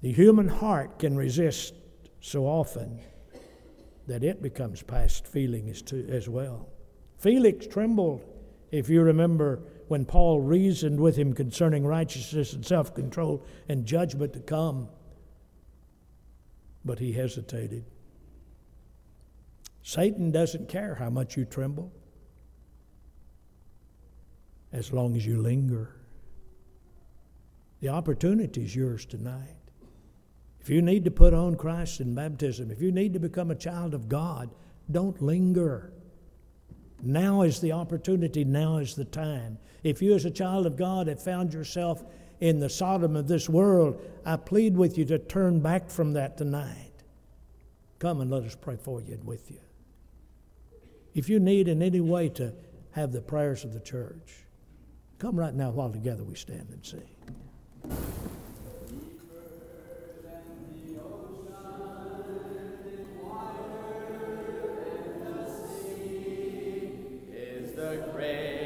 The 0.00 0.12
human 0.12 0.48
heart 0.48 0.98
can 0.98 1.16
resist 1.16 1.74
so 2.20 2.46
often 2.46 3.00
that 4.06 4.24
it 4.24 4.42
becomes 4.42 4.82
past 4.82 5.26
feeling 5.26 5.68
as, 5.68 5.82
to, 5.82 6.08
as 6.08 6.28
well. 6.28 6.68
Felix 7.18 7.66
trembled, 7.66 8.22
if 8.70 8.88
you 8.88 9.02
remember 9.02 9.60
when 9.88 10.04
Paul 10.04 10.40
reasoned 10.40 11.00
with 11.00 11.16
him 11.16 11.32
concerning 11.32 11.84
righteousness 11.84 12.52
and 12.52 12.64
self 12.64 12.94
control 12.94 13.44
and 13.68 13.84
judgment 13.84 14.32
to 14.34 14.40
come. 14.40 14.88
But 16.84 16.98
he 16.98 17.12
hesitated. 17.12 17.84
Satan 19.82 20.30
doesn't 20.30 20.68
care 20.68 20.94
how 20.94 21.10
much 21.10 21.36
you 21.36 21.44
tremble 21.44 21.90
as 24.72 24.92
long 24.92 25.16
as 25.16 25.26
you 25.26 25.40
linger. 25.40 25.96
The 27.80 27.88
opportunity 27.88 28.64
is 28.64 28.76
yours 28.76 29.06
tonight. 29.06 29.57
If 30.68 30.74
you 30.74 30.82
need 30.82 31.06
to 31.06 31.10
put 31.10 31.32
on 31.32 31.56
Christ 31.56 32.02
in 32.02 32.14
baptism, 32.14 32.70
if 32.70 32.82
you 32.82 32.92
need 32.92 33.14
to 33.14 33.18
become 33.18 33.50
a 33.50 33.54
child 33.54 33.94
of 33.94 34.06
God, 34.06 34.50
don't 34.90 35.22
linger. 35.22 35.94
Now 37.00 37.40
is 37.40 37.58
the 37.58 37.72
opportunity, 37.72 38.44
now 38.44 38.76
is 38.76 38.94
the 38.94 39.06
time. 39.06 39.56
If 39.82 40.02
you, 40.02 40.12
as 40.12 40.26
a 40.26 40.30
child 40.30 40.66
of 40.66 40.76
God, 40.76 41.06
have 41.06 41.22
found 41.22 41.54
yourself 41.54 42.04
in 42.40 42.60
the 42.60 42.68
Sodom 42.68 43.16
of 43.16 43.28
this 43.28 43.48
world, 43.48 43.98
I 44.26 44.36
plead 44.36 44.76
with 44.76 44.98
you 44.98 45.06
to 45.06 45.18
turn 45.18 45.60
back 45.60 45.88
from 45.88 46.12
that 46.12 46.36
tonight. 46.36 46.92
Come 47.98 48.20
and 48.20 48.30
let 48.30 48.42
us 48.42 48.54
pray 48.54 48.76
for 48.76 49.00
you 49.00 49.14
and 49.14 49.24
with 49.24 49.50
you. 49.50 49.60
If 51.14 51.30
you 51.30 51.40
need 51.40 51.68
in 51.68 51.80
any 51.80 52.02
way 52.02 52.28
to 52.28 52.52
have 52.90 53.12
the 53.12 53.22
prayers 53.22 53.64
of 53.64 53.72
the 53.72 53.80
church, 53.80 54.44
come 55.18 55.34
right 55.34 55.54
now 55.54 55.70
while 55.70 55.90
together 55.90 56.24
we 56.24 56.34
stand 56.34 56.68
and 56.70 56.84
sing. 56.84 57.08
The 67.88 67.96
great 68.12 68.57